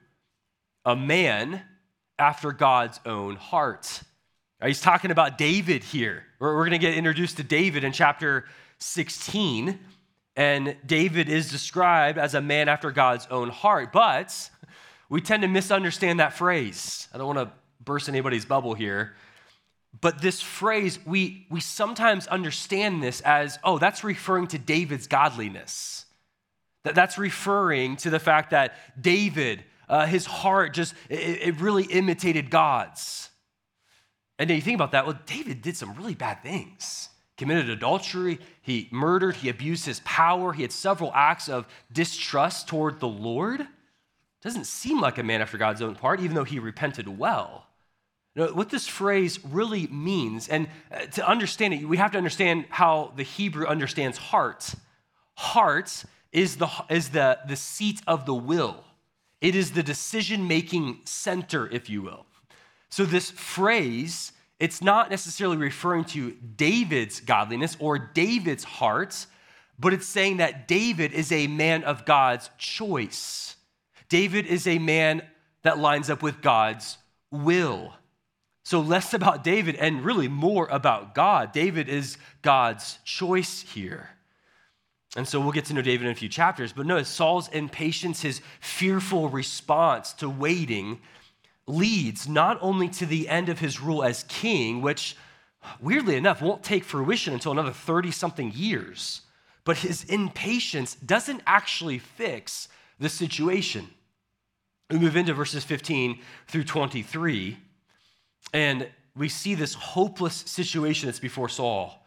A 0.87 0.97
man 0.97 1.61
after 2.19 2.51
God's 2.51 2.99
own 3.05 3.37
heart. 3.37 4.01
He's 4.65 4.81
talking 4.81 5.11
about 5.11 5.37
David 5.37 5.85
here. 5.85 6.25
We're, 6.39 6.57
we're 6.57 6.65
going 6.67 6.81
to 6.81 6.87
get 6.87 6.95
introduced 6.95 7.37
to 7.37 7.43
David 7.43 7.85
in 7.85 7.93
chapter 7.93 8.47
16. 8.79 9.79
And 10.35 10.75
David 10.87 11.29
is 11.29 11.51
described 11.51 12.17
as 12.17 12.33
a 12.33 12.41
man 12.41 12.71
after 12.71 12.91
God's 12.91 13.27
own 13.31 13.51
heart. 13.51 13.93
But 13.93 14.49
we 15.09 15.21
tend 15.21 15.43
to 15.43 15.49
misunderstand 15.49 16.21
that 16.21 16.35
phrase. 16.35 17.09
I 17.13 17.19
don't 17.19 17.27
want 17.27 17.39
to 17.39 17.51
burst 17.83 18.09
anybody's 18.09 18.45
bubble 18.45 18.75
here. 18.75 19.15
But 20.01 20.21
this 20.21 20.41
phrase, 20.41 20.99
we, 21.07 21.47
we 21.51 21.61
sometimes 21.61 22.27
understand 22.27 23.03
this 23.03 23.21
as, 23.23 23.59
oh, 23.65 23.79
that's 23.79 24.05
referring 24.05 24.47
to 24.49 24.59
David's 24.59 25.07
godliness. 25.07 26.05
That, 26.85 26.95
that's 26.95 27.19
referring 27.19 27.97
to 27.99 28.11
the 28.11 28.19
fact 28.21 28.51
that 28.51 28.75
David, 29.01 29.65
uh, 29.89 30.07
his 30.07 30.27
heart 30.27 30.75
just, 30.75 30.95
it, 31.09 31.19
it 31.19 31.61
really 31.61 31.85
imitated 31.85 32.51
God's. 32.51 33.31
And 34.39 34.49
then 34.49 34.57
you 34.57 34.63
think 34.63 34.77
about 34.77 34.93
that, 34.93 35.07
well, 35.07 35.19
David 35.27 35.63
did 35.63 35.77
some 35.77 35.95
really 35.95 36.15
bad 36.15 36.43
things. 36.43 37.09
Committed 37.37 37.71
adultery, 37.71 38.41
he 38.63 38.89
murdered, 38.91 39.37
he 39.37 39.49
abused 39.49 39.87
his 39.87 40.01
power, 40.05 40.53
he 40.53 40.63
had 40.63 40.73
several 40.73 41.13
acts 41.15 41.49
of 41.49 41.67
distrust 41.93 42.69
toward 42.69 43.01
the 43.01 43.09
Lord. 43.09 43.67
Doesn't 44.43 44.67
seem 44.67 45.01
like 45.01 45.19
a 45.19 45.23
man 45.23 45.41
after 45.41 45.59
God's 45.59 45.83
own 45.83 45.97
heart, 45.97 46.21
even 46.21 46.35
though 46.35 46.45
he 46.45 46.59
repented 46.59 47.19
well 47.19 47.69
what 48.47 48.71
this 48.71 48.87
phrase 48.87 49.45
really 49.45 49.87
means, 49.89 50.49
and 50.49 50.69
uh, 50.93 51.07
to 51.07 51.29
understand 51.29 51.75
it, 51.75 51.85
we 51.85 51.97
have 51.97 52.13
to 52.13 52.19
understand 52.19 52.67
how 52.69 53.13
the 53.17 53.23
Hebrew 53.23 53.67
understands 53.67 54.17
heart. 54.17 54.75
Heart 55.35 56.05
is 56.33 56.57
the, 56.57 56.69
is 56.89 57.11
the, 57.11 57.39
the 57.49 57.57
seat 57.57 58.01
of 58.07 58.27
the 58.27 58.35
will, 58.35 58.85
it 59.41 59.55
is 59.55 59.73
the 59.73 59.83
decision 59.83 60.47
making 60.49 61.01
center, 61.05 61.69
if 61.69 61.89
you 61.89 62.03
will. 62.03 62.27
So, 62.91 63.05
this 63.05 63.31
phrase, 63.31 64.33
it's 64.59 64.83
not 64.83 65.11
necessarily 65.11 65.57
referring 65.57 66.05
to 66.07 66.33
David's 66.33 67.21
godliness 67.21 67.77
or 67.79 67.99
David's 67.99 68.65
heart, 68.65 69.27
but 69.79 69.93
it's 69.93 70.07
saying 70.07 70.39
that 70.39 70.67
David 70.67 71.13
is 71.13 71.31
a 71.31 71.47
man 71.47 71.85
of 71.85 72.05
God's 72.05 72.51
choice. 72.59 73.57
David 74.09 74.47
is 74.47 74.67
a 74.67 74.79
man 74.79 75.23
that 75.63 75.79
lines 75.79 76.11
up 76.11 76.23
with 76.23 76.41
God's 76.41 76.99
will. 77.31 77.93
So, 78.65 78.81
less 78.81 79.15
about 79.15 79.45
David 79.45 79.77
and 79.77 80.05
really 80.05 80.29
more 80.29 80.67
about 80.71 81.15
God. 81.15 81.53
David 81.53 81.89
is 81.89 82.19
God's 82.43 82.99
choice 83.05 83.63
here. 83.63 84.11
And 85.17 85.27
so 85.27 85.41
we'll 85.41 85.53
get 85.53 85.65
to 85.67 85.75
know 85.75 85.83
David 85.83 86.07
in 86.07 86.13
a 86.13 86.15
few 86.15 86.29
chapters. 86.29 86.73
But 86.73 86.87
notice 86.87 87.09
Saul's 87.09 87.49
impatience, 87.49 88.21
his 88.21 88.43
fearful 88.61 89.31
response 89.31 90.13
to 90.15 90.29
waiting, 90.29 91.01
leads 91.67 92.29
not 92.29 92.59
only 92.61 92.89
to 92.91 93.07
the 93.07 93.29
end 93.29 93.49
of 93.49 93.59
his 93.59 93.81
rule 93.81 94.05
as 94.05 94.25
king, 94.25 94.83
which 94.83 95.17
weirdly 95.81 96.17
enough 96.17 96.43
won't 96.43 96.63
take 96.63 96.85
fruition 96.85 97.35
until 97.35 97.53
another 97.53 97.73
30 97.73 98.11
something 98.11 98.53
years, 98.53 99.23
but 99.65 99.79
his 99.79 100.05
impatience 100.05 100.95
doesn't 100.95 101.43
actually 101.47 101.99
fix 101.99 102.69
the 102.99 103.09
situation. 103.09 103.89
We 104.91 104.99
move 104.99 105.17
into 105.17 105.35
verses 105.35 105.65
15 105.65 106.19
through 106.47 106.65
23. 106.65 107.59
And 108.53 108.89
we 109.17 109.29
see 109.29 109.55
this 109.55 109.75
hopeless 109.75 110.35
situation 110.47 111.07
that's 111.07 111.19
before 111.19 111.49
Saul. 111.49 112.07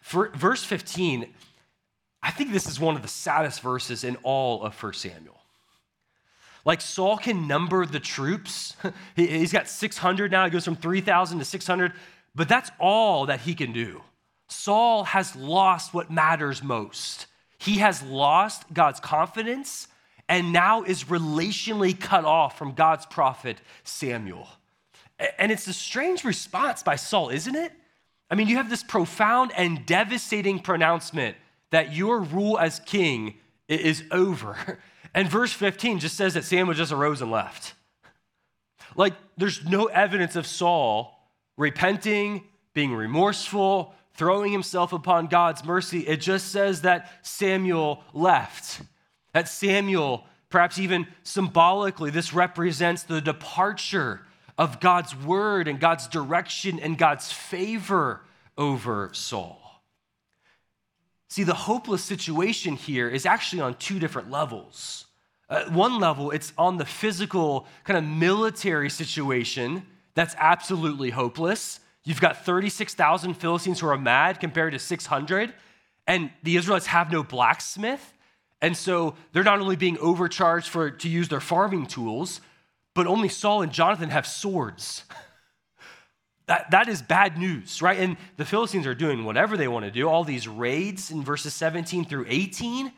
For, 0.00 0.28
verse 0.30 0.62
15, 0.62 1.26
I 2.22 2.30
think 2.30 2.52
this 2.52 2.68
is 2.68 2.78
one 2.78 2.94
of 2.94 3.02
the 3.02 3.08
saddest 3.08 3.62
verses 3.62 4.04
in 4.04 4.16
all 4.22 4.62
of 4.62 4.80
1 4.80 4.92
Samuel. 4.92 5.40
Like 6.64 6.80
Saul 6.80 7.16
can 7.16 7.48
number 7.48 7.84
the 7.86 8.00
troops. 8.00 8.76
He, 9.16 9.26
he's 9.26 9.52
got 9.52 9.68
600 9.68 10.30
now. 10.30 10.44
He 10.44 10.50
goes 10.50 10.64
from 10.64 10.76
3,000 10.76 11.38
to 11.38 11.44
600, 11.44 11.92
but 12.34 12.48
that's 12.48 12.70
all 12.78 13.26
that 13.26 13.40
he 13.40 13.54
can 13.54 13.72
do. 13.72 14.02
Saul 14.48 15.04
has 15.04 15.34
lost 15.34 15.92
what 15.92 16.10
matters 16.10 16.62
most. 16.62 17.26
He 17.58 17.78
has 17.78 18.02
lost 18.02 18.64
God's 18.72 19.00
confidence 19.00 19.88
and 20.28 20.52
now 20.52 20.82
is 20.82 21.04
relationally 21.04 21.98
cut 21.98 22.24
off 22.24 22.58
from 22.58 22.72
God's 22.72 23.06
prophet 23.06 23.58
Samuel. 23.84 24.48
And 25.38 25.52
it's 25.52 25.66
a 25.66 25.72
strange 25.72 26.24
response 26.24 26.82
by 26.82 26.96
Saul, 26.96 27.28
isn't 27.28 27.54
it? 27.54 27.72
I 28.30 28.34
mean, 28.34 28.48
you 28.48 28.56
have 28.56 28.70
this 28.70 28.82
profound 28.82 29.52
and 29.56 29.84
devastating 29.84 30.58
pronouncement 30.58 31.36
that 31.70 31.94
your 31.94 32.20
rule 32.20 32.58
as 32.58 32.80
king 32.80 33.34
is 33.68 34.04
over. 34.10 34.78
And 35.14 35.28
verse 35.28 35.52
15 35.52 35.98
just 35.98 36.16
says 36.16 36.32
that 36.34 36.44
Samuel 36.44 36.74
just 36.74 36.92
arose 36.92 37.20
and 37.20 37.30
left. 37.30 37.74
Like, 38.96 39.14
there's 39.36 39.64
no 39.64 39.86
evidence 39.86 40.36
of 40.36 40.46
Saul 40.46 41.18
repenting, 41.56 42.44
being 42.74 42.94
remorseful, 42.94 43.94
throwing 44.14 44.52
himself 44.52 44.92
upon 44.92 45.26
God's 45.26 45.64
mercy. 45.64 46.00
It 46.00 46.20
just 46.20 46.48
says 46.48 46.82
that 46.82 47.10
Samuel 47.26 48.02
left. 48.12 48.82
That 49.34 49.48
Samuel, 49.48 50.26
perhaps 50.50 50.78
even 50.78 51.06
symbolically, 51.22 52.10
this 52.10 52.34
represents 52.34 53.02
the 53.02 53.20
departure 53.20 54.22
of 54.58 54.80
God's 54.80 55.16
word 55.16 55.68
and 55.68 55.80
God's 55.80 56.06
direction 56.06 56.78
and 56.78 56.98
God's 56.98 57.32
favor 57.32 58.22
over 58.58 59.10
Saul. 59.12 59.82
See, 61.28 61.44
the 61.44 61.54
hopeless 61.54 62.04
situation 62.04 62.76
here 62.76 63.08
is 63.08 63.24
actually 63.24 63.62
on 63.62 63.74
two 63.74 63.98
different 63.98 64.30
levels. 64.30 65.06
At 65.48 65.72
one 65.72 65.98
level, 65.98 66.30
it's 66.30 66.52
on 66.58 66.76
the 66.76 66.84
physical, 66.84 67.66
kind 67.84 67.96
of 67.98 68.04
military 68.04 68.90
situation 68.90 69.86
that's 70.14 70.34
absolutely 70.38 71.10
hopeless. 71.10 71.80
You've 72.04 72.20
got 72.20 72.44
36,000 72.44 73.34
Philistines 73.34 73.80
who 73.80 73.86
are 73.86 73.96
mad 73.96 74.40
compared 74.40 74.72
to 74.72 74.78
600, 74.78 75.54
and 76.06 76.30
the 76.42 76.56
Israelites 76.56 76.86
have 76.86 77.10
no 77.10 77.22
blacksmith. 77.22 78.12
And 78.62 78.76
so 78.76 79.16
they're 79.32 79.42
not 79.42 79.58
only 79.58 79.74
being 79.74 79.98
overcharged 79.98 80.68
for, 80.68 80.90
to 80.90 81.08
use 81.08 81.28
their 81.28 81.40
farming 81.40 81.86
tools, 81.86 82.40
but 82.94 83.08
only 83.08 83.28
Saul 83.28 83.62
and 83.62 83.72
Jonathan 83.72 84.10
have 84.10 84.26
swords. 84.26 85.04
that, 86.46 86.70
that 86.70 86.88
is 86.88 87.02
bad 87.02 87.36
news, 87.36 87.82
right? 87.82 87.98
And 87.98 88.16
the 88.36 88.44
Philistines 88.44 88.86
are 88.86 88.94
doing 88.94 89.24
whatever 89.24 89.56
they 89.56 89.66
want 89.66 89.84
to 89.84 89.90
do, 89.90 90.08
all 90.08 90.22
these 90.22 90.46
raids 90.46 91.10
in 91.10 91.24
verses 91.24 91.54
17 91.54 92.04
through 92.04 92.26
18. 92.28 92.92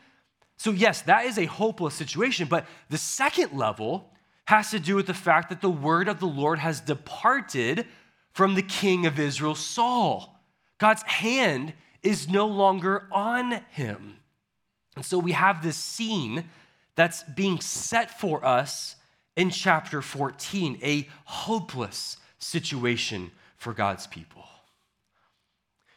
So, 0.59 0.70
yes, 0.70 1.00
that 1.03 1.24
is 1.24 1.38
a 1.38 1.46
hopeless 1.46 1.94
situation. 1.94 2.46
But 2.46 2.66
the 2.90 2.98
second 2.98 3.53
level 3.53 4.11
has 4.44 4.70
to 4.70 4.79
do 4.79 4.94
with 4.94 5.07
the 5.07 5.14
fact 5.14 5.48
that 5.48 5.62
the 5.62 5.70
word 5.70 6.09
of 6.09 6.20
the 6.20 6.27
Lord 6.27 6.59
has 6.59 6.81
departed 6.81 7.87
from 8.33 8.55
the 8.55 8.62
king 8.62 9.07
of 9.07 9.18
Israel, 9.18 9.55
Saul. 9.55 10.38
God's 10.77 11.03
hand 11.05 11.72
is 12.03 12.29
no 12.29 12.46
longer 12.46 13.09
on 13.11 13.62
him. 13.70 14.18
And 14.96 15.04
so 15.04 15.18
we 15.18 15.33
have 15.33 15.62
this 15.62 15.76
scene 15.76 16.44
that's 16.94 17.22
being 17.22 17.61
set 17.61 18.18
for 18.20 18.44
us 18.44 18.96
in 19.37 19.50
chapter 19.50 20.00
14, 20.00 20.78
a 20.83 21.09
hopeless 21.24 22.18
situation 22.38 23.30
for 23.57 23.72
God's 23.72 24.07
people. 24.07 24.44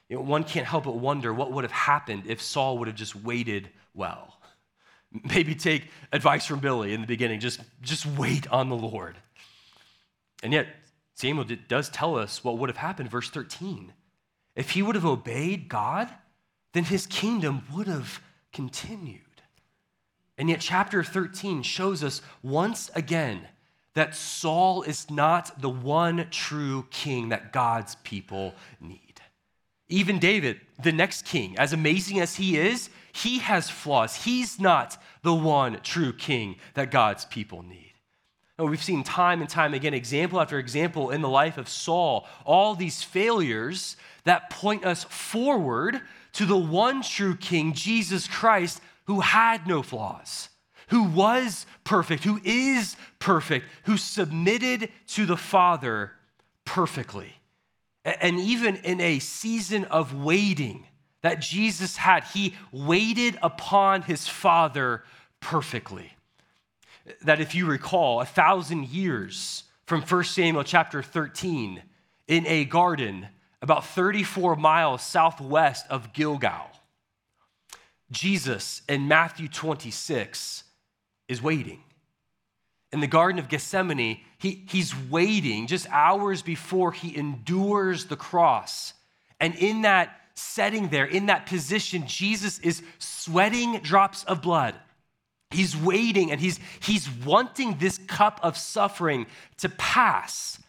you 0.09 0.15
know, 0.15 0.23
one 0.23 0.43
can't 0.43 0.65
help 0.65 0.85
but 0.85 0.95
wonder 0.95 1.33
what 1.33 1.51
would 1.51 1.63
have 1.63 1.71
happened 1.71 2.23
if 2.27 2.41
Saul 2.41 2.77
would 2.79 2.87
have 2.87 2.97
just 2.97 3.15
waited 3.15 3.69
well. 3.93 4.39
Maybe 5.23 5.53
take 5.53 5.83
advice 6.11 6.45
from 6.45 6.59
Billy 6.59 6.93
in 6.93 7.01
the 7.01 7.07
beginning, 7.07 7.39
just, 7.39 7.59
just 7.81 8.05
wait 8.05 8.47
on 8.49 8.69
the 8.69 8.75
Lord. 8.75 9.15
And 10.41 10.53
yet, 10.53 10.67
Samuel 11.15 11.45
does 11.67 11.89
tell 11.89 12.17
us 12.17 12.43
what 12.43 12.57
would 12.57 12.69
have 12.69 12.77
happened, 12.77 13.09
verse 13.09 13.29
13. 13.29 13.91
If 14.55 14.71
he 14.71 14.81
would 14.81 14.95
have 14.95 15.05
obeyed 15.05 15.67
God, 15.67 16.09
then 16.73 16.83
his 16.83 17.05
kingdom 17.07 17.63
would 17.73 17.87
have 17.87 18.21
continued. 18.57 19.21
And 20.35 20.49
yet, 20.49 20.61
chapter 20.61 21.03
13 21.03 21.61
shows 21.61 22.03
us 22.03 22.23
once 22.41 22.89
again 22.95 23.47
that 23.93 24.15
Saul 24.15 24.81
is 24.81 25.11
not 25.11 25.61
the 25.61 25.69
one 25.69 26.25
true 26.31 26.87
king 26.89 27.29
that 27.29 27.53
God's 27.53 27.93
people 27.97 28.55
need. 28.81 29.21
Even 29.89 30.17
David, 30.17 30.59
the 30.81 30.91
next 30.91 31.25
king, 31.25 31.55
as 31.59 31.71
amazing 31.71 32.19
as 32.19 32.37
he 32.37 32.57
is, 32.57 32.89
he 33.13 33.37
has 33.37 33.69
flaws. 33.69 34.23
He's 34.23 34.59
not 34.59 34.97
the 35.21 35.35
one 35.35 35.79
true 35.83 36.11
king 36.11 36.55
that 36.73 36.89
God's 36.89 37.25
people 37.25 37.61
need. 37.61 37.93
And 38.57 38.69
we've 38.69 38.81
seen 38.81 39.03
time 39.03 39.41
and 39.41 39.49
time 39.49 39.73
again, 39.73 39.93
example 39.93 40.41
after 40.41 40.57
example 40.57 41.11
in 41.11 41.21
the 41.21 41.29
life 41.29 41.57
of 41.57 41.69
Saul, 41.69 42.27
all 42.43 42.73
these 42.73 43.03
failures 43.03 43.97
that 44.23 44.49
point 44.49 44.83
us 44.83 45.03
forward 45.03 46.01
to 46.33 46.45
the 46.45 46.57
one 46.57 47.03
true 47.03 47.35
king, 47.35 47.73
Jesus 47.73 48.27
Christ, 48.27 48.81
who 49.05 49.21
had 49.21 49.67
no 49.67 49.83
flaws, 49.83 50.49
who 50.87 51.03
was 51.03 51.65
perfect, 51.83 52.23
who 52.23 52.41
is 52.43 52.95
perfect, 53.19 53.65
who 53.83 53.95
submitted 53.95 54.89
to 55.09 55.25
the 55.25 55.37
Father 55.37 56.13
perfectly. 56.65 57.33
And 58.03 58.39
even 58.39 58.77
in 58.77 58.99
a 59.01 59.19
season 59.19 59.85
of 59.85 60.23
waiting 60.23 60.85
that 61.21 61.41
Jesus 61.41 61.97
had, 61.97 62.23
he 62.23 62.55
waited 62.71 63.37
upon 63.41 64.01
his 64.01 64.27
Father 64.27 65.03
perfectly. 65.41 66.16
That 67.21 67.39
if 67.39 67.55
you 67.55 67.65
recall, 67.65 68.21
a 68.21 68.25
thousand 68.25 68.87
years 68.87 69.63
from 69.85 70.01
1 70.01 70.23
Samuel 70.23 70.63
chapter 70.63 71.01
13, 71.01 71.81
in 72.27 72.45
a 72.47 72.65
garden 72.65 73.27
about 73.61 73.85
34 73.85 74.55
miles 74.55 75.01
southwest 75.01 75.85
of 75.89 76.13
Gilgal, 76.13 76.69
Jesus 78.11 78.81
in 78.87 79.07
Matthew 79.07 79.47
26 79.47 80.63
is 81.27 81.41
waiting 81.41 81.81
in 82.91 83.01
the 83.01 83.07
Garden 83.07 83.39
of 83.39 83.49
Gethsemane, 83.49 84.19
he, 84.37 84.63
he's 84.69 84.95
waiting 85.09 85.67
just 85.67 85.87
hours 85.89 86.41
before 86.41 86.91
he 86.91 87.15
endures 87.15 88.05
the 88.05 88.15
cross. 88.15 88.93
And 89.39 89.55
in 89.55 89.81
that 89.81 90.21
setting 90.35 90.89
there, 90.89 91.05
in 91.05 91.25
that 91.25 91.47
position, 91.47 92.07
Jesus 92.07 92.59
is 92.59 92.81
sweating 92.99 93.79
drops 93.79 94.23
of 94.23 94.41
blood. 94.41 94.75
He's 95.51 95.75
waiting 95.75 96.31
and 96.31 96.41
he's, 96.41 96.59
he's 96.81 97.09
wanting 97.09 97.77
this 97.77 97.97
cup 97.97 98.39
of 98.43 98.57
suffering 98.57 99.27
to 99.57 99.69
pass. 99.69 100.59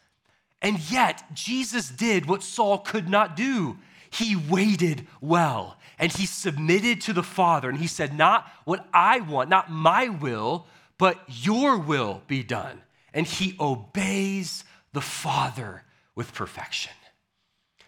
And 0.62 0.78
yet, 0.90 1.22
Jesus 1.34 1.88
did 1.88 2.26
what 2.26 2.42
Saul 2.42 2.78
could 2.78 3.08
not 3.08 3.36
do. 3.36 3.78
He 4.10 4.36
waited 4.36 5.06
well 5.20 5.78
and 5.98 6.12
he 6.12 6.26
submitted 6.26 7.00
to 7.02 7.12
the 7.12 7.22
Father 7.22 7.68
and 7.68 7.78
he 7.78 7.86
said, 7.86 8.16
Not 8.16 8.50
what 8.64 8.86
I 8.92 9.20
want, 9.20 9.50
not 9.50 9.70
my 9.70 10.08
will, 10.08 10.66
but 10.96 11.20
your 11.26 11.78
will 11.78 12.22
be 12.26 12.42
done. 12.42 12.82
And 13.12 13.26
he 13.26 13.56
obeys 13.58 14.64
the 14.92 15.00
Father 15.00 15.84
with 16.14 16.34
perfection. 16.34 16.92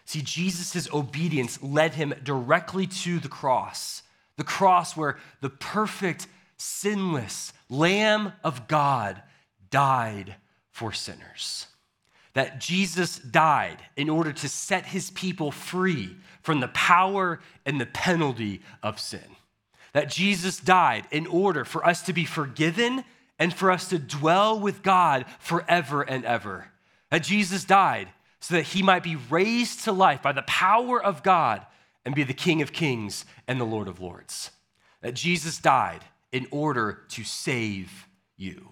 See, 0.05 0.21
Jesus' 0.21 0.91
obedience 0.93 1.61
led 1.63 1.93
him 1.93 2.13
directly 2.23 2.85
to 2.87 3.19
the 3.19 3.29
cross, 3.29 4.03
the 4.35 4.43
cross 4.43 4.97
where 4.97 5.17
the 5.39 5.49
perfect, 5.49 6.27
sinless 6.61 7.53
Lamb 7.69 8.33
of 8.43 8.67
God 8.67 9.21
died 9.69 10.35
for 10.69 10.91
sinners. 10.91 11.67
That 12.33 12.59
Jesus 12.59 13.19
died 13.19 13.77
in 13.97 14.09
order 14.09 14.31
to 14.31 14.49
set 14.49 14.85
his 14.85 15.11
people 15.11 15.51
free 15.51 16.15
from 16.41 16.59
the 16.59 16.69
power 16.69 17.39
and 17.65 17.79
the 17.79 17.85
penalty 17.85 18.61
of 18.81 18.99
sin 18.99 19.35
that 19.93 20.09
Jesus 20.09 20.59
died 20.59 21.05
in 21.11 21.27
order 21.27 21.65
for 21.65 21.85
us 21.85 22.01
to 22.03 22.13
be 22.13 22.25
forgiven 22.25 23.03
and 23.37 23.53
for 23.53 23.71
us 23.71 23.89
to 23.89 23.99
dwell 23.99 24.59
with 24.59 24.83
God 24.83 25.25
forever 25.39 26.01
and 26.01 26.23
ever. 26.25 26.71
That 27.09 27.23
Jesus 27.23 27.65
died 27.65 28.07
so 28.39 28.55
that 28.55 28.67
he 28.67 28.81
might 28.81 29.03
be 29.03 29.15
raised 29.15 29.83
to 29.83 29.91
life 29.91 30.21
by 30.21 30.31
the 30.31 30.43
power 30.43 31.01
of 31.01 31.23
God 31.23 31.65
and 32.05 32.15
be 32.15 32.23
the 32.23 32.33
King 32.33 32.61
of 32.61 32.71
kings 32.71 33.25
and 33.47 33.59
the 33.59 33.65
Lord 33.65 33.87
of 33.87 33.99
lords. 33.99 34.51
That 35.01 35.13
Jesus 35.13 35.57
died 35.57 36.03
in 36.31 36.47
order 36.51 37.01
to 37.09 37.23
save 37.23 38.07
you. 38.37 38.71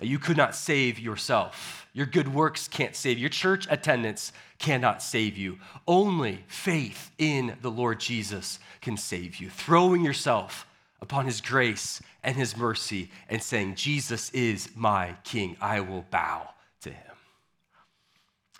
You 0.00 0.18
could 0.18 0.36
not 0.36 0.56
save 0.56 0.98
yourself. 0.98 1.86
Your 1.92 2.06
good 2.06 2.34
works 2.34 2.66
can't 2.66 2.96
save. 2.96 3.18
Your 3.18 3.28
church 3.28 3.68
attendance 3.70 4.32
cannot 4.58 5.02
save 5.02 5.36
you. 5.36 5.58
Only 5.86 6.44
faith 6.48 7.12
in 7.16 7.56
the 7.62 7.70
Lord 7.70 8.00
Jesus 8.00 8.58
can 8.80 8.96
save 8.96 9.36
you. 9.36 9.50
Throwing 9.50 10.04
yourself 10.04 10.66
upon 11.00 11.26
his 11.26 11.40
grace 11.40 12.02
and 12.24 12.34
his 12.34 12.56
mercy 12.56 13.10
and 13.28 13.40
saying, 13.40 13.76
Jesus 13.76 14.30
is 14.30 14.68
my 14.74 15.14
king. 15.22 15.56
I 15.60 15.80
will 15.80 16.04
bow 16.10 16.48
to 16.80 16.90
him. 16.90 17.12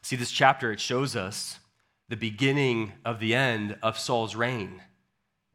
See, 0.03 0.17
this 0.17 0.31
chapter, 0.31 0.71
it 0.71 0.81
shows 0.81 1.17
us 1.17 1.59
the 2.09 2.17
beginning 2.17 2.93
of 3.05 3.19
the 3.19 3.35
end 3.35 3.77
of 3.83 3.99
Saul's 3.99 4.37
reign. 4.37 4.83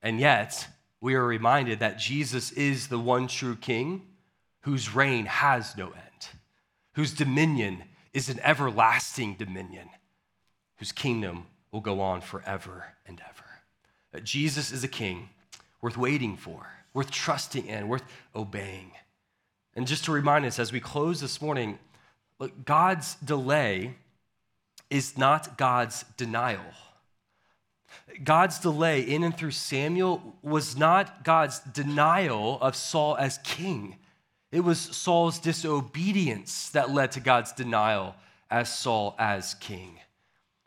And 0.01 0.19
yet, 0.19 0.67
we 1.01 1.15
are 1.15 1.25
reminded 1.25 1.79
that 1.79 1.97
Jesus 1.97 2.51
is 2.51 2.87
the 2.87 2.99
one 2.99 3.27
true 3.27 3.55
king 3.55 4.01
whose 4.61 4.93
reign 4.93 5.25
has 5.25 5.77
no 5.77 5.87
end, 5.87 6.27
whose 6.93 7.13
dominion 7.13 7.83
is 8.13 8.29
an 8.29 8.39
everlasting 8.43 9.35
dominion, 9.35 9.89
whose 10.77 10.91
kingdom 10.91 11.45
will 11.71 11.81
go 11.81 12.01
on 12.01 12.21
forever 12.21 12.85
and 13.05 13.21
ever. 13.21 13.45
That 14.11 14.23
Jesus 14.23 14.71
is 14.71 14.83
a 14.83 14.87
king 14.87 15.29
worth 15.81 15.97
waiting 15.97 16.35
for, 16.35 16.67
worth 16.93 17.11
trusting 17.11 17.65
in, 17.65 17.87
worth 17.87 18.03
obeying. 18.35 18.91
And 19.75 19.87
just 19.87 20.05
to 20.05 20.11
remind 20.11 20.45
us 20.45 20.59
as 20.59 20.73
we 20.73 20.79
close 20.79 21.21
this 21.21 21.41
morning, 21.41 21.79
look, 22.39 22.65
God's 22.65 23.15
delay 23.15 23.95
is 24.89 25.17
not 25.17 25.57
God's 25.57 26.03
denial. 26.17 26.59
God's 28.23 28.59
delay 28.59 29.01
in 29.01 29.23
and 29.23 29.35
through 29.37 29.51
Samuel 29.51 30.35
was 30.41 30.77
not 30.77 31.23
God's 31.23 31.59
denial 31.59 32.59
of 32.61 32.75
Saul 32.75 33.15
as 33.17 33.37
king. 33.39 33.97
It 34.51 34.61
was 34.61 34.79
Saul's 34.79 35.39
disobedience 35.39 36.69
that 36.69 36.91
led 36.91 37.11
to 37.13 37.19
God's 37.19 37.51
denial 37.51 38.15
as 38.49 38.73
Saul 38.73 39.15
as 39.19 39.53
king. 39.55 39.99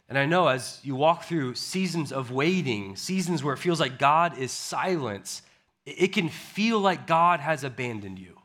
And 0.09 0.19
I 0.19 0.27
know 0.27 0.49
as 0.49 0.79
you 0.83 0.95
walk 0.95 1.25
through 1.25 1.55
seasons 1.55 2.13
of 2.13 2.31
waiting, 2.31 2.97
seasons 2.97 3.43
where 3.43 3.55
it 3.55 3.59
feels 3.59 3.81
like 3.81 3.99
God 3.99 4.39
is 4.39 4.53
silent, 4.53 5.43
it 5.85 6.13
can 6.13 6.29
feel 6.29 6.79
like 6.79 7.07
God 7.07 7.41
has 7.41 7.65
abandoned 7.65 8.19
you. 8.19 8.39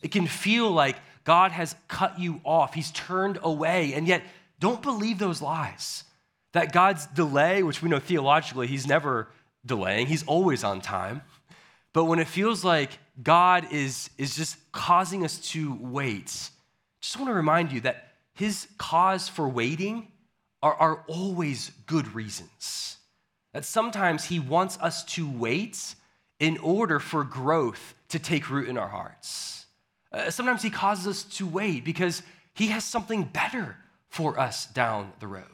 It 0.00 0.12
can 0.12 0.26
feel 0.26 0.70
like 0.70 0.96
God 1.24 1.52
has 1.52 1.74
cut 1.88 2.18
you 2.18 2.40
off, 2.44 2.72
He's 2.72 2.90
turned 2.92 3.38
away. 3.42 3.92
And 3.94 4.06
yet, 4.06 4.22
don't 4.60 4.80
believe 4.82 5.18
those 5.18 5.42
lies. 5.42 6.04
That 6.52 6.72
God's 6.72 7.06
delay, 7.06 7.62
which 7.62 7.82
we 7.82 7.88
know 7.88 7.98
theologically, 7.98 8.66
He's 8.66 8.86
never 8.86 9.28
delaying, 9.64 10.06
He's 10.06 10.24
always 10.24 10.64
on 10.64 10.80
time. 10.80 11.22
But 11.92 12.04
when 12.04 12.18
it 12.18 12.28
feels 12.28 12.64
like 12.64 12.98
God 13.22 13.72
is, 13.72 14.10
is 14.18 14.36
just 14.36 14.56
causing 14.72 15.24
us 15.24 15.38
to 15.50 15.76
wait, 15.80 16.50
just 17.00 17.16
want 17.16 17.28
to 17.28 17.34
remind 17.34 17.72
you 17.72 17.80
that 17.82 18.12
His 18.34 18.68
cause 18.78 19.28
for 19.28 19.48
waiting 19.48 20.08
are, 20.62 20.74
are 20.74 21.04
always 21.06 21.70
good 21.86 22.14
reasons. 22.14 22.96
That 23.52 23.64
sometimes 23.64 24.26
He 24.26 24.38
wants 24.38 24.78
us 24.80 25.04
to 25.04 25.28
wait 25.28 25.94
in 26.38 26.58
order 26.58 27.00
for 27.00 27.24
growth 27.24 27.94
to 28.10 28.18
take 28.18 28.50
root 28.50 28.68
in 28.68 28.78
our 28.78 28.88
hearts. 28.88 29.66
Uh, 30.12 30.30
sometimes 30.30 30.62
He 30.62 30.70
causes 30.70 31.06
us 31.06 31.22
to 31.36 31.46
wait 31.46 31.84
because 31.84 32.22
He 32.54 32.68
has 32.68 32.84
something 32.84 33.24
better 33.24 33.76
for 34.08 34.38
us 34.38 34.66
down 34.66 35.12
the 35.20 35.26
road. 35.26 35.44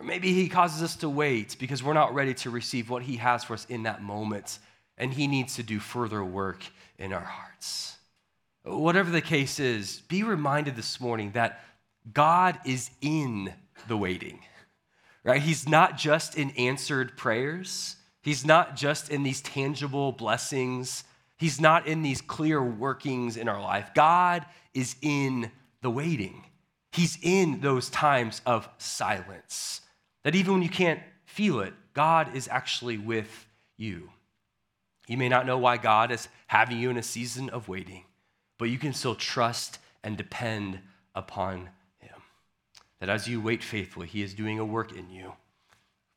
Or 0.00 0.04
maybe 0.04 0.32
He 0.32 0.48
causes 0.48 0.82
us 0.82 0.96
to 0.96 1.10
wait 1.10 1.56
because 1.60 1.82
we're 1.82 1.92
not 1.92 2.14
ready 2.14 2.32
to 2.34 2.50
receive 2.50 2.88
what 2.88 3.02
He 3.02 3.18
has 3.18 3.44
for 3.44 3.52
us 3.52 3.66
in 3.66 3.82
that 3.82 4.02
moment, 4.02 4.58
and 4.96 5.12
He 5.12 5.26
needs 5.26 5.56
to 5.56 5.62
do 5.62 5.78
further 5.78 6.24
work 6.24 6.64
in 6.98 7.12
our 7.12 7.20
hearts. 7.20 7.98
Whatever 8.64 9.10
the 9.10 9.20
case 9.20 9.60
is, 9.60 10.00
be 10.08 10.22
reminded 10.22 10.74
this 10.74 11.00
morning 11.00 11.32
that 11.32 11.62
God 12.12 12.58
is 12.64 12.90
in 13.02 13.52
the 13.88 13.96
waiting, 13.96 14.40
right? 15.22 15.42
He's 15.42 15.68
not 15.68 15.98
just 15.98 16.36
in 16.36 16.50
answered 16.52 17.16
prayers, 17.16 17.96
He's 18.22 18.44
not 18.44 18.76
just 18.76 19.10
in 19.10 19.22
these 19.22 19.42
tangible 19.42 20.12
blessings, 20.12 21.04
He's 21.36 21.60
not 21.60 21.86
in 21.86 22.00
these 22.02 22.22
clear 22.22 22.62
workings 22.62 23.36
in 23.36 23.48
our 23.48 23.60
life. 23.60 23.90
God 23.94 24.46
is 24.72 24.96
in 25.02 25.50
the 25.82 25.90
waiting. 25.90 26.44
He's 26.92 27.18
in 27.22 27.60
those 27.60 27.88
times 27.90 28.40
of 28.46 28.68
silence. 28.78 29.82
That 30.22 30.34
even 30.34 30.54
when 30.54 30.62
you 30.62 30.68
can't 30.68 31.00
feel 31.24 31.60
it, 31.60 31.74
God 31.94 32.34
is 32.34 32.48
actually 32.48 32.98
with 32.98 33.46
you. 33.76 34.10
You 35.08 35.16
may 35.16 35.28
not 35.28 35.46
know 35.46 35.58
why 35.58 35.76
God 35.76 36.12
is 36.12 36.28
having 36.46 36.78
you 36.78 36.90
in 36.90 36.96
a 36.96 37.02
season 37.02 37.48
of 37.50 37.68
waiting, 37.68 38.04
but 38.58 38.70
you 38.70 38.78
can 38.78 38.92
still 38.92 39.14
trust 39.14 39.78
and 40.04 40.16
depend 40.16 40.78
upon 41.14 41.70
Him. 41.98 42.22
That 43.00 43.08
as 43.08 43.26
you 43.26 43.40
wait 43.40 43.64
faithfully, 43.64 44.06
He 44.06 44.22
is 44.22 44.34
doing 44.34 44.58
a 44.58 44.64
work 44.64 44.92
in 44.92 45.10
you, 45.10 45.32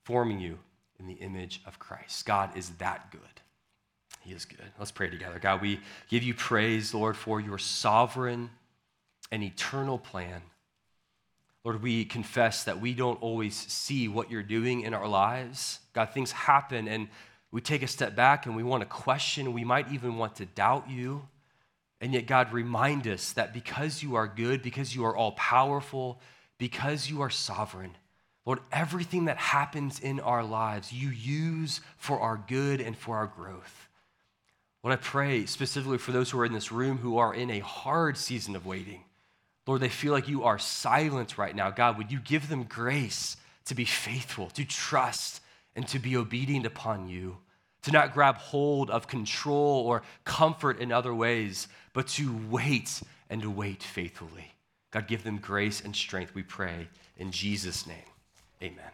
forming 0.03 0.39
you 0.39 0.59
in 0.99 1.07
the 1.07 1.13
image 1.13 1.61
of 1.65 1.79
Christ. 1.79 2.25
God 2.25 2.55
is 2.55 2.69
that 2.71 3.11
good. 3.11 3.21
He 4.21 4.31
is 4.31 4.45
good. 4.45 4.71
Let's 4.77 4.91
pray 4.91 5.09
together. 5.09 5.39
God, 5.39 5.61
we 5.61 5.79
give 6.09 6.23
you 6.23 6.33
praise, 6.33 6.93
Lord, 6.93 7.17
for 7.17 7.41
your 7.41 7.57
sovereign 7.57 8.51
and 9.31 9.43
eternal 9.43 9.97
plan. 9.97 10.41
Lord, 11.63 11.81
we 11.81 12.03
confess 12.03 12.65
that 12.65 12.81
we 12.81 12.93
don't 12.93 13.21
always 13.21 13.55
see 13.55 14.07
what 14.07 14.29
you're 14.29 14.43
doing 14.43 14.81
in 14.81 14.93
our 14.93 15.07
lives. 15.07 15.79
God, 15.93 16.09
things 16.09 16.31
happen 16.31 16.87
and 16.87 17.07
we 17.51 17.61
take 17.61 17.83
a 17.83 17.87
step 17.87 18.15
back 18.15 18.45
and 18.45 18.55
we 18.55 18.63
want 18.63 18.81
to 18.81 18.87
question. 18.87 19.53
We 19.53 19.63
might 19.63 19.91
even 19.91 20.17
want 20.17 20.35
to 20.37 20.45
doubt 20.45 20.89
you. 20.89 21.27
And 22.01 22.13
yet, 22.13 22.25
God, 22.25 22.51
remind 22.51 23.07
us 23.07 23.31
that 23.33 23.53
because 23.53 24.03
you 24.03 24.15
are 24.15 24.27
good, 24.27 24.61
because 24.61 24.93
you 24.93 25.05
are 25.05 25.15
all 25.15 25.33
powerful, 25.33 26.19
because 26.57 27.09
you 27.09 27.21
are 27.21 27.29
sovereign, 27.29 27.95
Lord, 28.45 28.59
everything 28.71 29.25
that 29.25 29.37
happens 29.37 29.99
in 29.99 30.19
our 30.19 30.43
lives, 30.43 30.91
you 30.91 31.09
use 31.09 31.79
for 31.97 32.19
our 32.19 32.43
good 32.47 32.81
and 32.81 32.97
for 32.97 33.15
our 33.15 33.27
growth. 33.27 33.87
Lord, 34.83 34.99
I 34.99 35.01
pray 35.01 35.45
specifically 35.45 35.97
for 35.97 36.11
those 36.11 36.29
who 36.29 36.39
are 36.39 36.45
in 36.45 36.51
this 36.51 36.71
room 36.71 36.97
who 36.97 37.17
are 37.17 37.33
in 37.33 37.49
a 37.49 37.59
hard 37.59 38.17
season 38.17 38.55
of 38.55 38.65
waiting. 38.65 39.05
Lord, 39.65 39.81
they 39.81 39.89
feel 39.89 40.11
like 40.11 40.27
you 40.27 40.43
are 40.43 40.59
silent 40.59 41.37
right 41.37 41.55
now. 41.55 41.69
God, 41.69 41.97
would 41.97 42.11
you 42.11 42.19
give 42.19 42.49
them 42.49 42.63
grace 42.63 43.37
to 43.65 43.75
be 43.75 43.85
faithful, 43.85 44.49
to 44.51 44.65
trust, 44.65 45.41
and 45.75 45.87
to 45.87 45.99
be 45.99 46.17
obedient 46.17 46.65
upon 46.65 47.07
you, 47.07 47.37
to 47.83 47.91
not 47.91 48.13
grab 48.13 48.37
hold 48.37 48.89
of 48.89 49.07
control 49.07 49.85
or 49.85 50.03
comfort 50.25 50.79
in 50.79 50.91
other 50.91 51.13
ways, 51.13 51.67
but 51.93 52.07
to 52.07 52.37
wait 52.49 53.01
and 53.29 53.41
to 53.41 53.49
wait 53.49 53.81
faithfully. 53.81 54.53
God, 54.91 55.07
give 55.07 55.23
them 55.23 55.37
grace 55.37 55.81
and 55.81 55.95
strength, 55.95 56.35
we 56.35 56.43
pray. 56.43 56.87
In 57.17 57.31
Jesus' 57.31 57.87
name, 57.87 57.97
amen. 58.61 58.91